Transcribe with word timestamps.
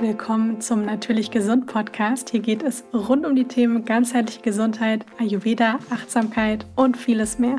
Willkommen 0.00 0.60
zum 0.60 0.84
Natürlich 0.84 1.30
Gesund 1.30 1.66
Podcast. 1.66 2.30
Hier 2.30 2.40
geht 2.40 2.64
es 2.64 2.82
rund 2.92 3.24
um 3.24 3.36
die 3.36 3.44
Themen 3.44 3.84
ganzheitliche 3.84 4.40
Gesundheit, 4.40 5.06
Ayurveda, 5.18 5.78
Achtsamkeit 5.88 6.66
und 6.74 6.96
vieles 6.96 7.38
mehr. 7.38 7.58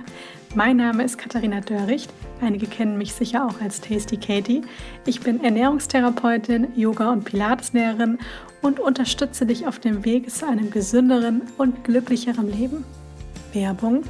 Mein 0.53 0.75
Name 0.75 1.03
ist 1.05 1.17
Katharina 1.17 1.61
Dörricht. 1.61 2.11
Einige 2.41 2.67
kennen 2.67 2.97
mich 2.97 3.13
sicher 3.13 3.45
auch 3.45 3.61
als 3.61 3.79
Tasty 3.79 4.17
Katie. 4.17 4.63
Ich 5.05 5.21
bin 5.21 5.45
Ernährungstherapeutin, 5.45 6.67
Yoga- 6.75 7.13
und 7.13 7.23
Pilateslehrerin 7.23 8.19
und 8.61 8.81
unterstütze 8.81 9.45
dich 9.45 9.65
auf 9.65 9.79
dem 9.79 10.03
Weg 10.03 10.29
zu 10.29 10.45
einem 10.45 10.71
gesünderen 10.71 11.43
und 11.57 11.85
glücklicheren 11.85 12.51
Leben. 12.51 12.83
Werbung. 13.53 14.03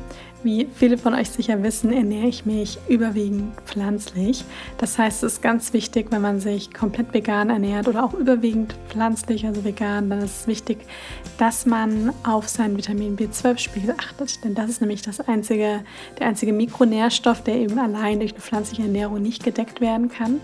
Wie 0.46 0.68
viele 0.75 1.00
von 1.00 1.16
euch 1.16 1.32
sicher 1.32 1.64
wissen, 1.64 1.91
ernähre 1.91 2.28
ich 2.28 2.46
mich 2.46 2.78
überwiegend 2.88 3.59
pflanzlich. 3.66 4.46
Das 4.78 5.00
heißt, 5.00 5.23
es 5.23 5.34
ist 5.34 5.41
ganz 5.41 5.73
wichtig, 5.73 6.11
wenn 6.11 6.21
man 6.21 6.39
sich 6.39 6.71
komplett 6.71 7.16
vegan 7.16 7.50
ernährt 7.50 7.88
oder 7.88 8.05
auch 8.05 8.14
überwiegend 8.14 8.75
pflanzlich, 8.88 9.47
also 9.47 9.66
vegan, 9.66 10.07
dann 10.11 10.20
ist 10.20 10.42
es 10.42 10.47
wichtig, 10.47 10.86
dass 11.39 11.65
man 11.65 12.14
auf 12.23 12.47
seinen 12.47 12.78
Vitamin 12.78 13.18
B12-Spiegel 13.18 13.96
achtet. 13.97 14.43
Denn 14.43 14.54
das 14.54 14.70
ist 14.70 14.82
nämlich 14.82 15.01
das 15.01 15.20
einzige, 15.20 15.84
der 16.20 16.28
einzige 16.28 16.54
Mikronährstoff, 16.54 17.42
der 17.42 17.56
eben 17.56 17.79
allein 17.79 18.20
durch 18.20 18.34
eine 18.34 18.42
pflanzliche 18.42 18.84
Ernährung 18.84 19.23
nicht 19.23 19.43
gedeckt 19.43 19.82
werden 19.82 20.09
kann. 20.09 20.42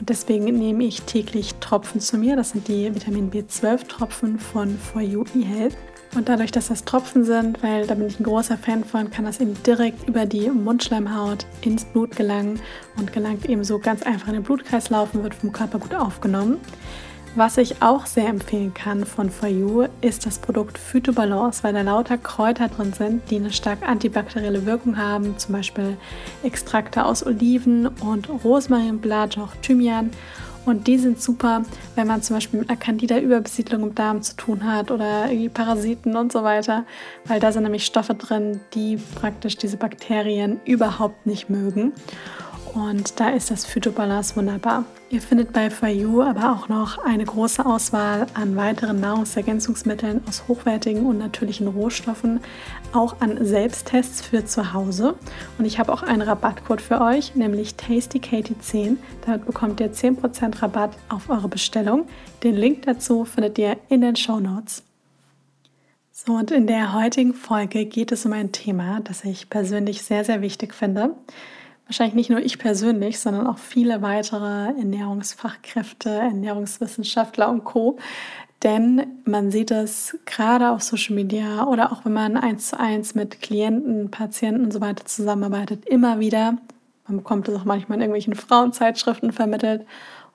Und 0.00 0.08
deswegen 0.08 0.46
nehme 0.46 0.82
ich 0.82 1.02
täglich 1.02 1.54
Tropfen 1.60 2.00
zu 2.00 2.18
mir. 2.18 2.34
Das 2.34 2.50
sind 2.50 2.66
die 2.66 2.92
Vitamin 2.92 3.30
B12-Tropfen 3.30 4.40
von 4.40 4.76
For 4.76 5.02
You 5.02 5.22
eHealth. 5.36 5.76
Und 6.14 6.28
dadurch, 6.28 6.50
dass 6.50 6.68
das 6.68 6.84
Tropfen 6.84 7.24
sind, 7.24 7.62
weil 7.62 7.86
da 7.86 7.94
bin 7.94 8.06
ich 8.06 8.18
ein 8.18 8.24
großer 8.24 8.56
Fan 8.56 8.84
von, 8.84 9.10
kann 9.10 9.24
das 9.24 9.40
eben 9.40 9.54
direkt 9.64 10.08
über 10.08 10.24
die 10.24 10.48
Mundschleimhaut 10.48 11.46
ins 11.60 11.84
Blut 11.84 12.16
gelangen 12.16 12.60
und 12.96 13.12
gelangt 13.12 13.46
eben 13.46 13.64
so 13.64 13.78
ganz 13.78 14.02
einfach 14.02 14.28
in 14.28 14.34
den 14.34 14.42
Blutkreislauf 14.42 15.14
und 15.14 15.22
wird 15.22 15.34
vom 15.34 15.52
Körper 15.52 15.78
gut 15.78 15.94
aufgenommen. 15.94 16.58
Was 17.36 17.58
ich 17.58 17.82
auch 17.82 18.06
sehr 18.06 18.28
empfehlen 18.28 18.72
kann 18.72 19.04
von 19.04 19.28
For 19.28 19.50
You 19.50 19.88
ist 20.00 20.24
das 20.24 20.38
Produkt 20.38 20.78
Phytobalance, 20.78 21.62
weil 21.62 21.74
da 21.74 21.82
lauter 21.82 22.16
Kräuter 22.16 22.68
drin 22.68 22.94
sind, 22.94 23.30
die 23.30 23.36
eine 23.36 23.52
stark 23.52 23.86
antibakterielle 23.86 24.64
Wirkung 24.64 24.96
haben, 24.96 25.36
zum 25.36 25.52
Beispiel 25.52 25.98
Extrakte 26.42 27.04
aus 27.04 27.26
Oliven 27.26 27.88
und 27.88 28.30
Rosmarinblatt, 28.42 29.36
auch 29.36 29.54
Thymian 29.60 30.12
und 30.66 30.88
die 30.88 30.98
sind 30.98 31.22
super, 31.22 31.62
wenn 31.94 32.06
man 32.06 32.22
zum 32.22 32.36
Beispiel 32.36 32.60
mit 32.60 32.68
einer 32.68 32.78
Candida-Überbesiedlung 32.78 33.82
im 33.84 33.94
Darm 33.94 34.20
zu 34.22 34.36
tun 34.36 34.64
hat 34.64 34.90
oder 34.90 35.30
irgendwie 35.30 35.48
Parasiten 35.48 36.16
und 36.16 36.32
so 36.32 36.42
weiter, 36.42 36.84
weil 37.24 37.38
da 37.40 37.52
sind 37.52 37.62
nämlich 37.62 37.86
Stoffe 37.86 38.14
drin, 38.14 38.60
die 38.74 38.98
praktisch 39.14 39.56
diese 39.56 39.76
Bakterien 39.76 40.60
überhaupt 40.64 41.24
nicht 41.24 41.48
mögen. 41.48 41.92
Und 42.76 43.18
da 43.20 43.30
ist 43.30 43.50
das 43.50 43.64
Phytobalance 43.64 44.36
wunderbar. 44.36 44.84
Ihr 45.08 45.22
findet 45.22 45.54
bei 45.54 45.70
For 45.70 45.88
You 45.88 46.20
aber 46.20 46.52
auch 46.52 46.68
noch 46.68 46.98
eine 46.98 47.24
große 47.24 47.64
Auswahl 47.64 48.26
an 48.34 48.54
weiteren 48.54 49.00
Nahrungsergänzungsmitteln 49.00 50.20
aus 50.28 50.46
hochwertigen 50.46 51.06
und 51.06 51.16
natürlichen 51.16 51.68
Rohstoffen, 51.68 52.40
auch 52.92 53.18
an 53.20 53.42
Selbsttests 53.42 54.20
für 54.20 54.44
zu 54.44 54.74
Hause. 54.74 55.14
Und 55.56 55.64
ich 55.64 55.78
habe 55.78 55.90
auch 55.90 56.02
einen 56.02 56.20
Rabattcode 56.20 56.82
für 56.82 57.00
euch, 57.00 57.34
nämlich 57.34 57.76
TastyKatie10. 57.76 58.98
Damit 59.24 59.46
bekommt 59.46 59.80
ihr 59.80 59.94
10% 59.94 60.60
Rabatt 60.60 60.98
auf 61.08 61.30
eure 61.30 61.48
Bestellung. 61.48 62.06
Den 62.42 62.56
Link 62.56 62.82
dazu 62.82 63.24
findet 63.24 63.56
ihr 63.56 63.78
in 63.88 64.02
den 64.02 64.16
Show 64.16 64.38
Notes. 64.38 64.82
So, 66.12 66.34
und 66.34 66.50
in 66.50 66.66
der 66.66 66.92
heutigen 66.92 67.32
Folge 67.32 67.86
geht 67.86 68.12
es 68.12 68.26
um 68.26 68.34
ein 68.34 68.52
Thema, 68.52 69.00
das 69.00 69.24
ich 69.24 69.48
persönlich 69.48 70.02
sehr, 70.02 70.26
sehr 70.26 70.42
wichtig 70.42 70.74
finde 70.74 71.14
wahrscheinlich 71.86 72.14
nicht 72.14 72.30
nur 72.30 72.40
ich 72.40 72.58
persönlich, 72.58 73.20
sondern 73.20 73.46
auch 73.46 73.58
viele 73.58 74.02
weitere 74.02 74.68
Ernährungsfachkräfte, 74.78 76.10
Ernährungswissenschaftler 76.10 77.48
und 77.48 77.64
Co. 77.64 77.98
Denn 78.62 79.06
man 79.24 79.50
sieht 79.50 79.70
es 79.70 80.16
gerade 80.24 80.70
auf 80.70 80.82
Social 80.82 81.14
Media 81.14 81.64
oder 81.66 81.92
auch 81.92 82.04
wenn 82.04 82.14
man 82.14 82.36
eins 82.36 82.68
zu 82.68 82.80
eins 82.80 83.14
mit 83.14 83.40
Klienten, 83.42 84.10
Patienten 84.10 84.64
und 84.64 84.72
so 84.72 84.80
weiter 84.80 85.04
zusammenarbeitet, 85.04 85.86
immer 85.86 86.20
wieder. 86.20 86.56
Man 87.06 87.18
bekommt 87.18 87.48
es 87.48 87.54
auch 87.54 87.64
manchmal 87.64 87.96
in 87.96 88.02
irgendwelchen 88.02 88.34
Frauenzeitschriften 88.34 89.32
vermittelt. 89.32 89.86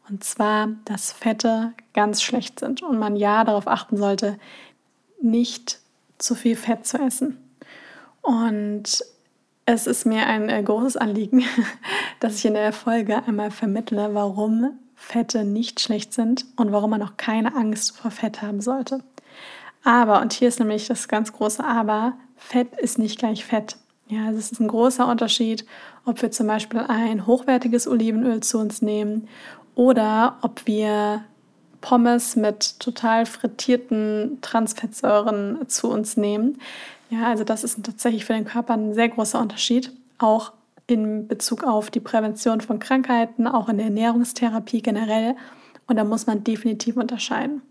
Und 0.09 0.23
zwar, 0.23 0.69
dass 0.85 1.11
Fette 1.11 1.73
ganz 1.93 2.21
schlecht 2.21 2.59
sind 2.59 2.83
und 2.83 2.99
man 2.99 3.15
ja 3.15 3.43
darauf 3.43 3.67
achten 3.67 3.97
sollte, 3.97 4.37
nicht 5.21 5.79
zu 6.17 6.35
viel 6.35 6.55
Fett 6.55 6.85
zu 6.85 6.97
essen. 6.97 7.37
Und 8.21 9.03
es 9.65 9.87
ist 9.87 10.05
mir 10.05 10.25
ein 10.27 10.49
äh, 10.49 10.61
großes 10.63 10.97
Anliegen, 10.97 11.43
dass 12.19 12.35
ich 12.35 12.45
in 12.45 12.53
der 12.53 12.73
Folge 12.73 13.23
einmal 13.25 13.51
vermittle, 13.51 14.13
warum 14.13 14.79
Fette 14.95 15.43
nicht 15.43 15.79
schlecht 15.79 16.13
sind 16.13 16.45
und 16.57 16.71
warum 16.71 16.91
man 16.91 17.01
auch 17.01 17.17
keine 17.17 17.55
Angst 17.55 17.97
vor 17.97 18.11
Fett 18.11 18.41
haben 18.41 18.61
sollte. 18.61 19.03
Aber, 19.83 20.21
und 20.21 20.33
hier 20.33 20.47
ist 20.47 20.59
nämlich 20.59 20.87
das 20.87 21.07
ganz 21.07 21.33
große 21.33 21.63
Aber, 21.63 22.13
Fett 22.37 22.79
ist 22.79 22.99
nicht 22.99 23.17
gleich 23.19 23.45
Fett. 23.45 23.77
Ja, 24.07 24.25
also 24.25 24.39
es 24.39 24.51
ist 24.51 24.59
ein 24.59 24.67
großer 24.67 25.07
Unterschied, 25.07 25.65
ob 26.05 26.21
wir 26.21 26.31
zum 26.31 26.45
Beispiel 26.45 26.81
ein 26.87 27.25
hochwertiges 27.25 27.87
Olivenöl 27.87 28.41
zu 28.41 28.59
uns 28.59 28.81
nehmen 28.81 29.27
oder 29.73 30.37
ob 30.41 30.67
wir 30.67 31.23
Pommes 31.79 32.35
mit 32.35 32.79
total 32.79 33.25
frittierten 33.25 34.37
Transfettsäuren 34.41 35.67
zu 35.67 35.89
uns 35.89 36.17
nehmen. 36.17 36.59
Ja, 37.11 37.27
also 37.27 37.43
das 37.43 37.65
ist 37.65 37.83
tatsächlich 37.83 38.23
für 38.23 38.31
den 38.33 38.45
Körper 38.45 38.73
ein 38.73 38.93
sehr 38.93 39.09
großer 39.09 39.39
Unterschied, 39.39 39.91
auch 40.17 40.53
in 40.87 41.27
Bezug 41.27 41.65
auf 41.65 41.91
die 41.91 41.99
Prävention 41.99 42.61
von 42.61 42.79
Krankheiten, 42.79 43.47
auch 43.47 43.67
in 43.67 43.77
der 43.77 43.87
Ernährungstherapie 43.87 44.81
generell. 44.81 45.35
Und 45.87 45.97
da 45.97 46.05
muss 46.05 46.25
man 46.25 46.45
definitiv 46.45 46.95
unterscheiden. 46.95 47.63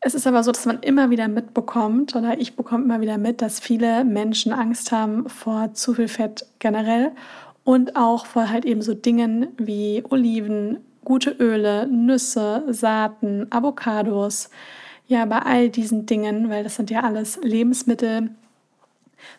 Es 0.00 0.14
ist 0.14 0.26
aber 0.26 0.42
so, 0.42 0.52
dass 0.52 0.66
man 0.66 0.80
immer 0.80 1.08
wieder 1.08 1.28
mitbekommt, 1.28 2.14
oder 2.14 2.38
ich 2.38 2.56
bekomme 2.56 2.84
immer 2.84 3.00
wieder 3.00 3.16
mit, 3.16 3.40
dass 3.40 3.58
viele 3.58 4.04
Menschen 4.04 4.52
Angst 4.52 4.92
haben 4.92 5.26
vor 5.30 5.72
zu 5.72 5.94
viel 5.94 6.08
Fett 6.08 6.46
generell 6.58 7.12
und 7.64 7.96
auch 7.96 8.26
vor 8.26 8.50
halt 8.50 8.66
eben 8.66 8.82
so 8.82 8.92
Dingen 8.92 9.48
wie 9.56 10.04
Oliven, 10.10 10.80
gute 11.04 11.30
Öle, 11.30 11.86
Nüsse, 11.86 12.64
Saaten, 12.68 13.46
Avocados, 13.48 14.50
ja, 15.06 15.24
bei 15.26 15.40
all 15.40 15.68
diesen 15.68 16.06
Dingen, 16.06 16.48
weil 16.48 16.64
das 16.64 16.76
sind 16.76 16.90
ja 16.90 17.02
alles 17.02 17.38
Lebensmittel, 17.42 18.30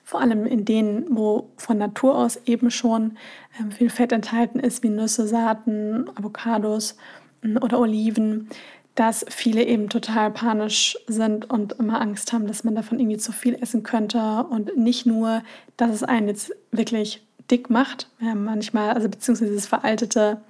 vor 0.03 0.21
allem 0.21 0.45
in 0.45 0.65
denen, 0.65 1.05
wo 1.15 1.49
von 1.57 1.77
Natur 1.77 2.17
aus 2.17 2.39
eben 2.45 2.71
schon 2.71 3.17
ähm, 3.59 3.71
viel 3.71 3.89
Fett 3.89 4.11
enthalten 4.11 4.59
ist, 4.59 4.83
wie 4.83 4.89
Nüsse, 4.89 5.27
Saaten, 5.27 6.09
Avocados 6.15 6.97
mm, 7.41 7.57
oder 7.57 7.79
Oliven, 7.79 8.49
dass 8.95 9.25
viele 9.29 9.63
eben 9.63 9.89
total 9.89 10.31
panisch 10.31 10.97
sind 11.07 11.49
und 11.49 11.73
immer 11.73 11.99
Angst 12.01 12.31
haben, 12.31 12.47
dass 12.47 12.63
man 12.63 12.75
davon 12.75 12.99
irgendwie 12.99 13.17
zu 13.17 13.33
viel 13.33 13.55
essen 13.61 13.83
könnte. 13.83 14.45
Und 14.49 14.77
nicht 14.77 15.05
nur, 15.05 15.43
dass 15.75 15.91
es 15.91 16.03
einen 16.03 16.29
jetzt 16.29 16.53
wirklich 16.71 17.21
dick 17.51 17.69
macht, 17.69 18.09
manchmal, 18.19 18.91
also 18.91 19.09
beziehungsweise 19.09 19.51
dieses 19.51 19.67
veraltete, 19.67 20.41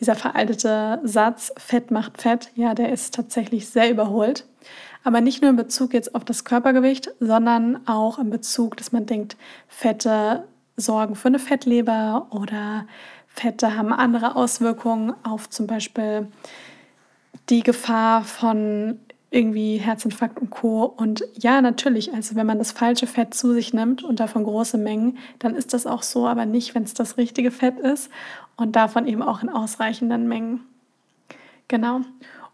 dieser 0.00 0.14
veraltete 0.14 1.00
Satz, 1.04 1.52
Fett 1.56 1.90
macht 1.90 2.20
Fett, 2.20 2.50
ja, 2.54 2.74
der 2.74 2.92
ist 2.92 3.14
tatsächlich 3.14 3.68
sehr 3.68 3.90
überholt. 3.90 4.46
Aber 5.04 5.20
nicht 5.20 5.42
nur 5.42 5.50
in 5.50 5.56
Bezug 5.56 5.94
jetzt 5.94 6.14
auf 6.14 6.24
das 6.24 6.44
Körpergewicht, 6.44 7.10
sondern 7.18 7.86
auch 7.86 8.18
in 8.18 8.30
Bezug, 8.30 8.76
dass 8.76 8.92
man 8.92 9.06
denkt, 9.06 9.36
Fette 9.68 10.44
sorgen 10.76 11.16
für 11.16 11.28
eine 11.28 11.38
Fettleber 11.38 12.28
oder 12.30 12.86
Fette 13.26 13.76
haben 13.76 13.92
andere 13.92 14.36
Auswirkungen 14.36 15.14
auf 15.24 15.48
zum 15.50 15.66
Beispiel 15.66 16.28
die 17.48 17.62
Gefahr 17.62 18.24
von 18.24 18.98
irgendwie 19.32 19.78
Herzinfarkt 19.78 20.38
und 20.38 20.50
Co. 20.50 20.84
Und 20.84 21.24
ja, 21.34 21.60
natürlich, 21.60 22.12
also 22.12 22.36
wenn 22.36 22.46
man 22.46 22.58
das 22.58 22.72
falsche 22.72 23.06
Fett 23.06 23.34
zu 23.34 23.52
sich 23.54 23.72
nimmt 23.72 24.04
und 24.04 24.20
davon 24.20 24.44
große 24.44 24.78
Mengen, 24.78 25.18
dann 25.38 25.56
ist 25.56 25.72
das 25.72 25.86
auch 25.86 26.02
so, 26.02 26.26
aber 26.26 26.46
nicht, 26.46 26.74
wenn 26.74 26.82
es 26.82 26.94
das 26.94 27.16
richtige 27.16 27.50
Fett 27.50 27.78
ist 27.78 28.10
und 28.56 28.76
davon 28.76 29.08
eben 29.08 29.22
auch 29.22 29.42
in 29.42 29.48
ausreichenden 29.48 30.28
Mengen. 30.28 30.60
Genau. 31.68 32.02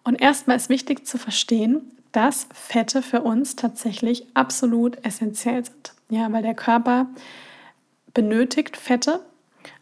Und 0.04 0.20
erstmal 0.20 0.56
ist 0.56 0.68
wichtig 0.68 1.06
zu 1.06 1.18
verstehen, 1.18 1.80
dass 2.12 2.46
Fette 2.52 3.02
für 3.02 3.22
uns 3.22 3.56
tatsächlich 3.56 4.24
absolut 4.34 5.04
essentiell 5.04 5.64
sind. 5.64 5.92
Ja, 6.08 6.32
weil 6.32 6.42
der 6.42 6.54
Körper 6.54 7.06
benötigt 8.14 8.76
Fette. 8.76 9.20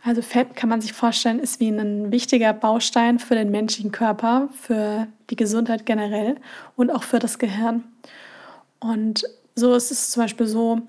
Also 0.02 0.22
Fett 0.22 0.54
kann 0.56 0.68
man 0.68 0.80
sich 0.80 0.92
vorstellen, 0.92 1.38
ist 1.38 1.60
wie 1.60 1.68
ein 1.68 2.12
wichtiger 2.12 2.52
Baustein 2.52 3.18
für 3.18 3.34
den 3.34 3.50
menschlichen 3.50 3.92
Körper, 3.92 4.48
für 4.52 5.08
die 5.30 5.36
Gesundheit 5.36 5.86
generell 5.86 6.36
und 6.76 6.90
auch 6.90 7.02
für 7.02 7.18
das 7.18 7.38
Gehirn. 7.38 7.84
Und 8.78 9.24
so 9.54 9.74
ist 9.74 9.90
es 9.90 10.10
zum 10.10 10.22
Beispiel 10.22 10.46
so, 10.46 10.82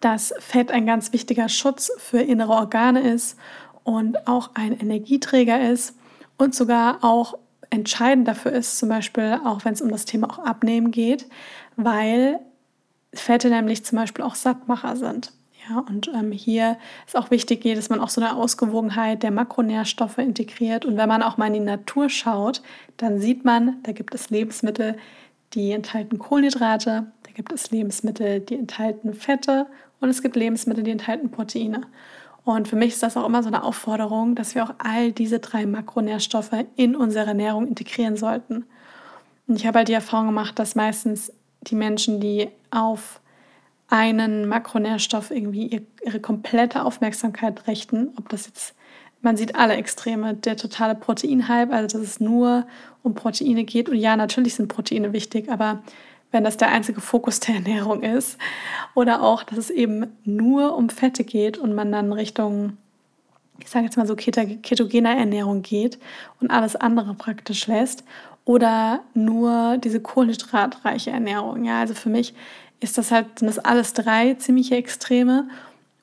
dass 0.00 0.32
Fett 0.38 0.70
ein 0.70 0.86
ganz 0.86 1.12
wichtiger 1.12 1.48
Schutz 1.48 1.90
für 1.98 2.20
innere 2.20 2.52
Organe 2.52 3.00
ist 3.00 3.36
und 3.84 4.26
auch 4.28 4.50
ein 4.54 4.78
Energieträger 4.78 5.70
ist 5.70 5.94
und 6.38 6.54
sogar 6.54 7.02
auch 7.02 7.36
entscheidend 7.70 8.28
dafür 8.28 8.52
ist, 8.52 8.78
zum 8.78 8.88
Beispiel 8.88 9.40
auch 9.44 9.64
wenn 9.64 9.74
es 9.74 9.82
um 9.82 9.90
das 9.90 10.04
Thema 10.04 10.30
auch 10.30 10.38
Abnehmen 10.38 10.90
geht, 10.90 11.26
weil 11.76 12.38
Fette 13.14 13.48
nämlich 13.48 13.84
zum 13.84 13.96
Beispiel 13.96 14.24
auch 14.24 14.34
Sattmacher 14.34 14.96
sind. 14.96 15.32
Ja, 15.68 15.78
und 15.88 16.08
ähm, 16.08 16.32
hier 16.32 16.76
ist 17.06 17.16
auch 17.16 17.30
wichtig, 17.30 17.62
dass 17.62 17.88
man 17.88 18.00
auch 18.00 18.08
so 18.08 18.20
eine 18.20 18.34
Ausgewogenheit 18.34 19.22
der 19.22 19.30
Makronährstoffe 19.30 20.18
integriert. 20.18 20.84
Und 20.84 20.96
wenn 20.96 21.08
man 21.08 21.22
auch 21.22 21.36
mal 21.36 21.46
in 21.46 21.52
die 21.52 21.60
Natur 21.60 22.08
schaut, 22.08 22.62
dann 22.96 23.20
sieht 23.20 23.44
man, 23.44 23.76
da 23.84 23.92
gibt 23.92 24.14
es 24.14 24.30
Lebensmittel, 24.30 24.96
die 25.54 25.70
enthalten 25.70 26.18
Kohlenhydrate, 26.18 27.06
da 27.22 27.32
gibt 27.32 27.52
es 27.52 27.70
Lebensmittel, 27.70 28.40
die 28.40 28.56
enthalten 28.56 29.14
Fette 29.14 29.66
und 30.00 30.08
es 30.08 30.22
gibt 30.22 30.34
Lebensmittel, 30.34 30.82
die 30.82 30.90
enthalten 30.90 31.30
Proteine. 31.30 31.82
Und 32.44 32.66
für 32.66 32.76
mich 32.76 32.94
ist 32.94 33.02
das 33.04 33.16
auch 33.16 33.26
immer 33.26 33.42
so 33.42 33.48
eine 33.48 33.62
Aufforderung, 33.62 34.34
dass 34.34 34.56
wir 34.56 34.64
auch 34.64 34.74
all 34.78 35.12
diese 35.12 35.38
drei 35.38 35.64
Makronährstoffe 35.64 36.64
in 36.74 36.96
unsere 36.96 37.26
Ernährung 37.26 37.68
integrieren 37.68 38.16
sollten. 38.16 38.64
Und 39.46 39.56
ich 39.56 39.66
habe 39.66 39.78
halt 39.78 39.88
die 39.88 39.92
Erfahrung 39.92 40.26
gemacht, 40.26 40.58
dass 40.58 40.74
meistens 40.74 41.32
die 41.60 41.76
Menschen, 41.76 42.18
die 42.18 42.48
auf 42.72 43.20
einen 43.92 44.48
Makronährstoff 44.48 45.30
irgendwie 45.30 45.82
ihre 46.02 46.18
komplette 46.18 46.82
Aufmerksamkeit 46.82 47.66
richten, 47.66 48.08
ob 48.16 48.30
das 48.30 48.46
jetzt, 48.46 48.74
man 49.20 49.36
sieht 49.36 49.54
alle 49.54 49.74
Extreme, 49.74 50.32
der 50.32 50.56
totale 50.56 50.94
Proteinhype, 50.94 51.70
also 51.74 51.98
dass 51.98 52.06
es 52.06 52.18
nur 52.18 52.66
um 53.02 53.14
Proteine 53.14 53.64
geht. 53.64 53.90
Und 53.90 53.96
ja, 53.96 54.16
natürlich 54.16 54.54
sind 54.54 54.68
Proteine 54.68 55.12
wichtig, 55.12 55.52
aber 55.52 55.82
wenn 56.30 56.42
das 56.42 56.56
der 56.56 56.68
einzige 56.68 57.02
Fokus 57.02 57.40
der 57.40 57.54
Ernährung 57.56 58.02
ist. 58.02 58.38
Oder 58.94 59.22
auch, 59.22 59.42
dass 59.42 59.58
es 59.58 59.68
eben 59.68 60.06
nur 60.24 60.74
um 60.74 60.88
Fette 60.88 61.22
geht 61.22 61.58
und 61.58 61.74
man 61.74 61.92
dann 61.92 62.14
Richtung, 62.14 62.78
ich 63.58 63.68
sage 63.68 63.84
jetzt 63.84 63.98
mal 63.98 64.06
so, 64.06 64.16
ketogener 64.16 65.18
Ernährung 65.18 65.60
geht 65.60 65.98
und 66.40 66.50
alles 66.50 66.76
andere 66.76 67.12
praktisch 67.12 67.66
lässt. 67.66 68.04
Oder 68.46 69.00
nur 69.12 69.76
diese 69.76 70.00
kohlenhydratreiche 70.00 71.10
Ernährung. 71.10 71.66
Ja, 71.66 71.80
also 71.80 71.92
für 71.92 72.08
mich 72.08 72.32
ist 72.82 72.98
das 72.98 73.10
halt, 73.10 73.38
sind 73.38 73.48
das 73.48 73.58
alles 73.58 73.92
drei 73.92 74.34
ziemliche 74.34 74.76
Extreme. 74.76 75.48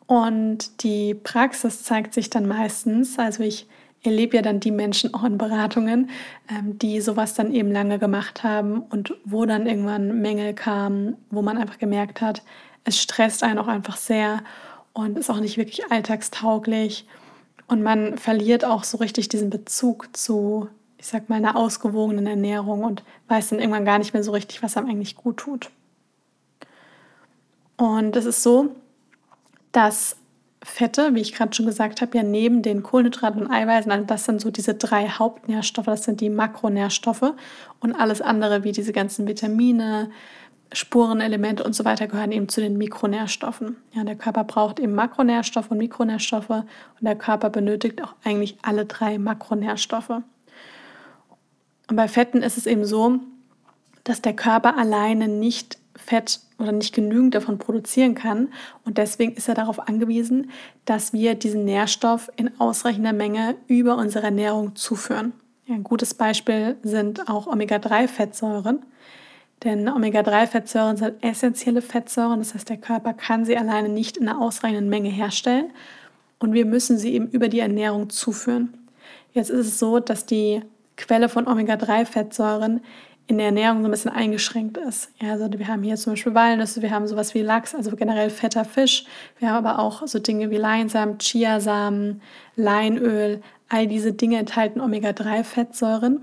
Und 0.07 0.83
die 0.83 1.13
Praxis 1.13 1.83
zeigt 1.83 2.13
sich 2.13 2.29
dann 2.29 2.47
meistens, 2.47 3.19
also 3.19 3.43
ich 3.43 3.67
erlebe 4.03 4.37
ja 4.37 4.41
dann 4.41 4.59
die 4.59 4.71
Menschen 4.71 5.13
auch 5.13 5.23
in 5.23 5.37
Beratungen, 5.37 6.09
ähm, 6.49 6.79
die 6.79 7.01
sowas 7.01 7.33
dann 7.33 7.53
eben 7.53 7.71
lange 7.71 7.99
gemacht 7.99 8.43
haben 8.43 8.81
und 8.81 9.13
wo 9.25 9.45
dann 9.45 9.67
irgendwann 9.67 10.21
Mängel 10.21 10.53
kamen, 10.53 11.17
wo 11.29 11.41
man 11.41 11.57
einfach 11.57 11.77
gemerkt 11.77 12.21
hat, 12.21 12.41
es 12.85 12.99
stresst 12.99 13.43
einen 13.43 13.59
auch 13.59 13.67
einfach 13.67 13.97
sehr 13.97 14.41
und 14.93 15.17
ist 15.17 15.29
auch 15.29 15.39
nicht 15.39 15.57
wirklich 15.57 15.91
alltagstauglich. 15.91 17.05
Und 17.67 17.83
man 17.83 18.17
verliert 18.17 18.65
auch 18.65 18.83
so 18.83 18.97
richtig 18.97 19.29
diesen 19.29 19.49
Bezug 19.49 20.15
zu, 20.17 20.69
ich 20.97 21.05
sag 21.05 21.29
mal, 21.29 21.35
einer 21.35 21.55
ausgewogenen 21.55 22.25
Ernährung 22.25 22.83
und 22.83 23.03
weiß 23.27 23.49
dann 23.49 23.59
irgendwann 23.59 23.85
gar 23.85 23.99
nicht 23.99 24.13
mehr 24.13 24.23
so 24.23 24.31
richtig, 24.31 24.63
was 24.63 24.75
einem 24.75 24.89
eigentlich 24.89 25.15
gut 25.15 25.37
tut. 25.37 25.69
Und 27.79 28.17
es 28.17 28.25
ist 28.25 28.43
so, 28.43 28.75
dass 29.71 30.17
Fette, 30.61 31.15
wie 31.15 31.21
ich 31.21 31.31
gerade 31.31 31.55
schon 31.55 31.65
gesagt 31.65 32.01
habe, 32.01 32.17
ja 32.17 32.23
neben 32.23 32.61
den 32.61 32.83
Kohlenhydraten 32.83 33.41
und 33.41 33.49
Eiweißen, 33.49 33.89
also 33.89 34.03
das 34.03 34.25
sind 34.25 34.41
so 34.41 34.51
diese 34.51 34.73
drei 34.73 35.07
Hauptnährstoffe, 35.07 35.85
das 35.85 36.03
sind 36.03 36.19
die 36.19 36.29
Makronährstoffe 36.29 37.33
und 37.79 37.95
alles 37.95 38.21
andere 38.21 38.65
wie 38.65 38.73
diese 38.73 38.91
ganzen 38.91 39.27
Vitamine, 39.27 40.11
Spurenelemente 40.73 41.63
und 41.63 41.73
so 41.73 41.85
weiter 41.85 42.07
gehören 42.07 42.33
eben 42.33 42.49
zu 42.49 42.59
den 42.59 42.77
Mikronährstoffen. 42.77 43.77
Ja, 43.93 44.03
der 44.03 44.17
Körper 44.17 44.43
braucht 44.43 44.81
eben 44.81 44.93
Makronährstoffe 44.93 45.71
und 45.71 45.77
Mikronährstoffe 45.77 46.49
und 46.49 46.65
der 46.99 47.15
Körper 47.15 47.49
benötigt 47.49 48.03
auch 48.03 48.13
eigentlich 48.25 48.57
alle 48.61 48.85
drei 48.85 49.17
Makronährstoffe. 49.17 50.09
Und 50.09 51.95
bei 51.95 52.09
Fetten 52.09 52.43
ist 52.43 52.57
es 52.57 52.65
eben 52.65 52.83
so, 52.83 53.19
dass 54.03 54.21
der 54.21 54.35
Körper 54.35 54.77
alleine 54.77 55.29
nicht 55.29 55.77
Fett 55.95 56.41
oder 56.59 56.71
nicht 56.71 56.94
genügend 56.94 57.35
davon 57.35 57.57
produzieren 57.57 58.15
kann. 58.15 58.50
Und 58.85 58.97
deswegen 58.97 59.33
ist 59.33 59.47
er 59.47 59.56
darauf 59.56 59.88
angewiesen, 59.88 60.51
dass 60.85 61.13
wir 61.13 61.35
diesen 61.35 61.65
Nährstoff 61.65 62.29
in 62.35 62.59
ausreichender 62.59 63.13
Menge 63.13 63.56
über 63.67 63.97
unsere 63.97 64.25
Ernährung 64.25 64.75
zuführen. 64.75 65.33
Ein 65.67 65.83
gutes 65.83 66.13
Beispiel 66.13 66.77
sind 66.83 67.29
auch 67.29 67.47
Omega-3-Fettsäuren. 67.47 68.79
Denn 69.63 69.89
Omega-3-Fettsäuren 69.89 70.97
sind 70.97 71.23
essentielle 71.23 71.81
Fettsäuren, 71.81 72.39
das 72.39 72.53
heißt, 72.53 72.69
der 72.69 72.77
Körper 72.77 73.13
kann 73.13 73.44
sie 73.44 73.57
alleine 73.57 73.89
nicht 73.89 74.17
in 74.17 74.29
einer 74.29 74.39
ausreichenden 74.39 74.88
Menge 74.88 75.09
herstellen 75.09 75.71
und 76.39 76.53
wir 76.53 76.65
müssen 76.65 76.97
sie 76.97 77.13
eben 77.13 77.27
über 77.27 77.50
die 77.50 77.59
Ernährung 77.59 78.09
zuführen. 78.09 78.73
Jetzt 79.33 79.50
ist 79.50 79.67
es 79.67 79.79
so, 79.79 80.00
dass 80.00 80.25
die 80.25 80.62
Quelle 80.95 81.29
von 81.29 81.47
Omega-3-Fettsäuren 81.47 82.81
in 83.29 83.37
der 83.37 83.45
Ernährung 83.45 83.81
so 83.81 83.87
ein 83.87 83.91
bisschen 83.91 84.09
eingeschränkt 84.09 84.77
ist. 84.77 85.11
Ja, 85.21 85.33
also 85.33 85.47
wir 85.51 85.67
haben 85.67 85.83
hier 85.83 85.95
zum 85.97 86.13
Beispiel 86.13 86.33
Walnüsse, 86.33 86.81
wir 86.81 86.89
haben 86.89 87.07
sowas 87.07 87.35
wie 87.35 87.43
Lachs, 87.43 87.75
also 87.75 87.95
generell 87.95 88.31
fetter 88.31 88.65
Fisch. 88.65 89.05
Wir 89.37 89.49
haben 89.49 89.63
aber 89.63 89.77
auch 89.77 90.07
so 90.07 90.17
Dinge 90.17 90.49
wie 90.49 90.57
Leinsamen, 90.57 91.19
Chiasamen, 91.19 92.23
Leinöl. 92.55 93.43
All 93.69 93.85
diese 93.85 94.13
Dinge 94.13 94.39
enthalten 94.39 94.81
Omega-3-Fettsäuren. 94.81 96.21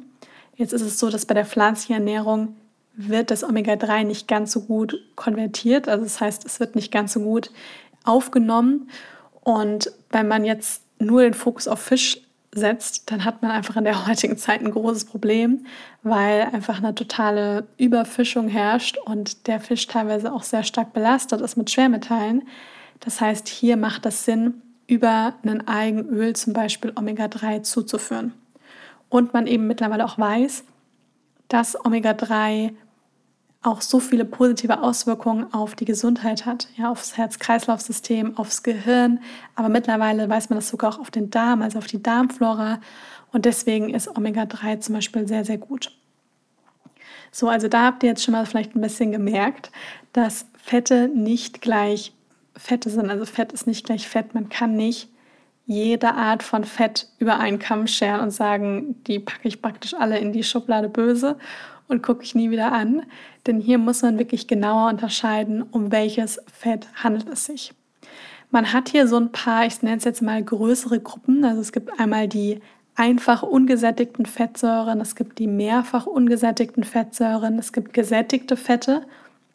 Jetzt 0.57 0.73
ist 0.73 0.83
es 0.83 0.99
so, 0.99 1.09
dass 1.09 1.27
bei 1.27 1.35
der 1.35 1.47
pflanzlichen 1.47 1.95
Ernährung 1.95 2.57
wird 2.97 3.31
das 3.31 3.45
Omega-3 3.45 4.03
nicht 4.03 4.27
ganz 4.27 4.51
so 4.51 4.63
gut 4.63 5.01
konvertiert. 5.15 5.89
Also 5.89 6.03
das 6.03 6.21
heißt, 6.21 6.45
es 6.45 6.59
wird 6.59 6.75
nicht 6.75 6.91
ganz 6.91 7.13
so 7.13 7.21
gut 7.21 7.53
aufgenommen. 8.03 8.91
Und 9.45 9.93
wenn 10.11 10.27
man 10.27 10.45
jetzt 10.45 10.83
nur 10.99 11.23
den 11.23 11.35
Fokus 11.35 11.69
auf 11.69 11.79
Fisch 11.79 12.26
setzt, 12.57 13.11
dann 13.11 13.25
hat 13.25 13.43
man 13.43 13.51
einfach 13.51 13.77
in 13.77 13.85
der 13.85 14.07
heutigen 14.09 14.37
Zeit 14.37 14.61
ein 14.61 14.71
großes 14.71 15.05
Problem, 15.05 15.67
weil 16.03 16.43
einfach 16.53 16.79
eine 16.79 16.95
totale 16.95 17.67
Überfischung 17.77 18.49
herrscht 18.49 18.99
und 19.05 19.47
der 19.47 19.61
Fisch 19.61 19.87
teilweise 19.87 20.33
auch 20.33 20.43
sehr 20.43 20.63
stark 20.63 20.93
belastet 20.93 21.41
ist 21.41 21.57
mit 21.57 21.71
Schwermetallen. 21.71 22.47
Das 23.01 23.21
heißt, 23.21 23.49
hier 23.49 23.77
macht 23.77 24.07
es 24.07 24.25
Sinn, 24.25 24.63
über 24.87 25.35
ein 25.45 25.67
Eigenöl 25.67 26.35
zum 26.37 26.53
Beispiel 26.53 26.93
Omega-3 26.95 27.63
zuzuführen. 27.63 28.33
Und 29.09 29.35
man 29.35 29.47
eben 29.47 29.67
mittlerweile 29.67 30.05
auch 30.05 30.19
weiß, 30.19 30.65
dass 31.49 31.85
Omega-3 31.85 32.73
auch 33.63 33.81
so 33.81 33.99
viele 33.99 34.25
positive 34.25 34.81
Auswirkungen 34.81 35.53
auf 35.53 35.75
die 35.75 35.85
Gesundheit 35.85 36.47
hat, 36.47 36.69
ja, 36.77 36.91
aufs 36.91 37.17
Herz-Kreislauf-System, 37.17 38.37
aufs 38.37 38.63
Gehirn, 38.63 39.21
aber 39.55 39.69
mittlerweile 39.69 40.29
weiß 40.29 40.51
man 40.51 40.59
das 40.59 40.69
sogar 40.69 40.95
auch 40.95 40.99
auf 41.01 41.11
den 41.11 41.31
Darm, 41.31 41.63
also 41.63 41.79
auf 41.79 41.87
die 41.87 42.03
Darmflora 42.03 42.81
und 43.33 43.45
deswegen 43.45 43.91
ist 43.91 44.09
Omega-3 44.09 44.81
zum 44.81 44.95
Beispiel 44.95 45.27
sehr, 45.27 45.45
sehr 45.45 45.59
gut. 45.59 45.93
So, 47.33 47.49
also 47.49 47.69
da 47.69 47.85
habt 47.85 48.03
ihr 48.03 48.11
jetzt 48.11 48.25
schon 48.25 48.33
mal 48.33 48.47
vielleicht 48.47 48.75
ein 48.75 48.81
bisschen 48.81 49.13
gemerkt, 49.13 49.71
dass 50.13 50.47
Fette 50.57 51.09
nicht 51.09 51.61
gleich 51.61 52.15
Fette 52.57 52.89
sind. 52.89 53.11
Also 53.11 53.27
Fett 53.27 53.53
ist 53.53 53.67
nicht 53.67 53.85
gleich 53.85 54.09
Fett. 54.09 54.35
Man 54.35 54.49
kann 54.49 54.75
nicht 54.75 55.11
jede 55.67 56.15
Art 56.15 56.43
von 56.43 56.65
Fett 56.65 57.09
über 57.19 57.39
einen 57.39 57.59
Kamm 57.59 57.87
scheren 57.87 58.21
und 58.21 58.31
sagen, 58.31 59.03
die 59.05 59.19
packe 59.19 59.49
ich 59.49 59.61
praktisch 59.61 59.95
alle 59.95 60.19
in 60.19 60.33
die 60.33 60.45
Schublade 60.45 60.89
böse 60.89 61.37
und 61.89 62.03
gucke 62.03 62.23
ich 62.23 62.35
nie 62.35 62.51
wieder 62.51 62.73
an. 62.73 63.03
Denn 63.47 63.61
hier 63.61 63.79
muss 63.79 64.03
man 64.03 64.19
wirklich 64.19 64.47
genauer 64.47 64.91
unterscheiden, 64.91 65.63
um 65.63 65.93
welches 65.93 66.41
Fett 66.53 66.89
handelt 66.95 67.29
es 67.29 67.47
sich. 67.47 67.73
Man 68.51 68.73
hat 68.73 68.89
hier 68.89 69.09
so 69.09 69.17
ein 69.17 69.33
paar, 69.33 69.67
ich 69.67 69.83
nenne 69.83 69.97
es 69.99 70.05
jetzt 70.05 70.23
mal 70.23 70.43
größere 70.43 71.01
Gruppen. 71.01 71.45
Also 71.45 71.61
es 71.61 71.73
gibt 71.73 71.99
einmal 71.99 72.29
die 72.29 72.61
einfach 72.97 73.43
ungesättigten 73.43 74.27
Fettsäuren, 74.27 75.01
es 75.01 75.15
gibt 75.15 75.39
die 75.39 75.47
mehrfach 75.47 76.07
ungesättigten 76.07 76.83
Fettsäuren, 76.83 77.59
es 77.59 77.73
gibt 77.73 77.93
gesättigte 77.93 78.57
Fette 78.57 79.03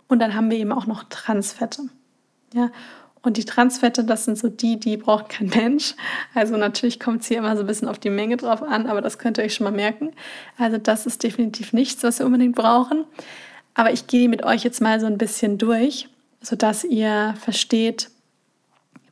und 0.08 0.20
dann 0.20 0.36
haben 0.36 0.52
wir 0.52 0.58
eben 0.58 0.72
auch 0.72 0.86
noch 0.86 1.06
Transfette. 1.06 1.84
Ja, 2.54 2.70
und 3.24 3.38
die 3.38 3.46
Transfette, 3.46 4.04
das 4.04 4.26
sind 4.26 4.38
so 4.38 4.50
die, 4.50 4.80
die 4.80 4.98
braucht 4.98 5.30
kein 5.30 5.48
Mensch. 5.48 5.96
Also 6.34 6.58
natürlich 6.58 7.00
kommt 7.00 7.22
es 7.22 7.28
hier 7.28 7.38
immer 7.38 7.56
so 7.56 7.62
ein 7.62 7.68
bisschen 7.68 7.88
auf 7.88 8.00
die 8.00 8.10
Menge 8.10 8.38
drauf 8.38 8.64
an, 8.64 8.88
aber 8.88 9.02
das 9.02 9.20
könnt 9.20 9.38
ihr 9.38 9.44
euch 9.44 9.54
schon 9.54 9.66
mal 9.66 9.72
merken. 9.72 10.12
Also 10.58 10.78
das 10.78 11.06
ist 11.06 11.24
definitiv 11.24 11.72
nichts, 11.74 12.04
was 12.04 12.20
wir 12.20 12.26
unbedingt 12.26 12.56
brauchen. 12.56 13.06
Aber 13.76 13.94
ich 13.94 14.08
gehe 14.08 14.28
mit 14.28 14.44
euch 14.44 14.64
jetzt 14.64 14.82
mal 14.82 15.00
so 15.00 15.06
ein 15.06 15.18
bisschen 15.18 15.58
durch, 15.58 16.10
sodass 16.42 16.84
ihr 16.84 17.36
versteht, 17.40 18.10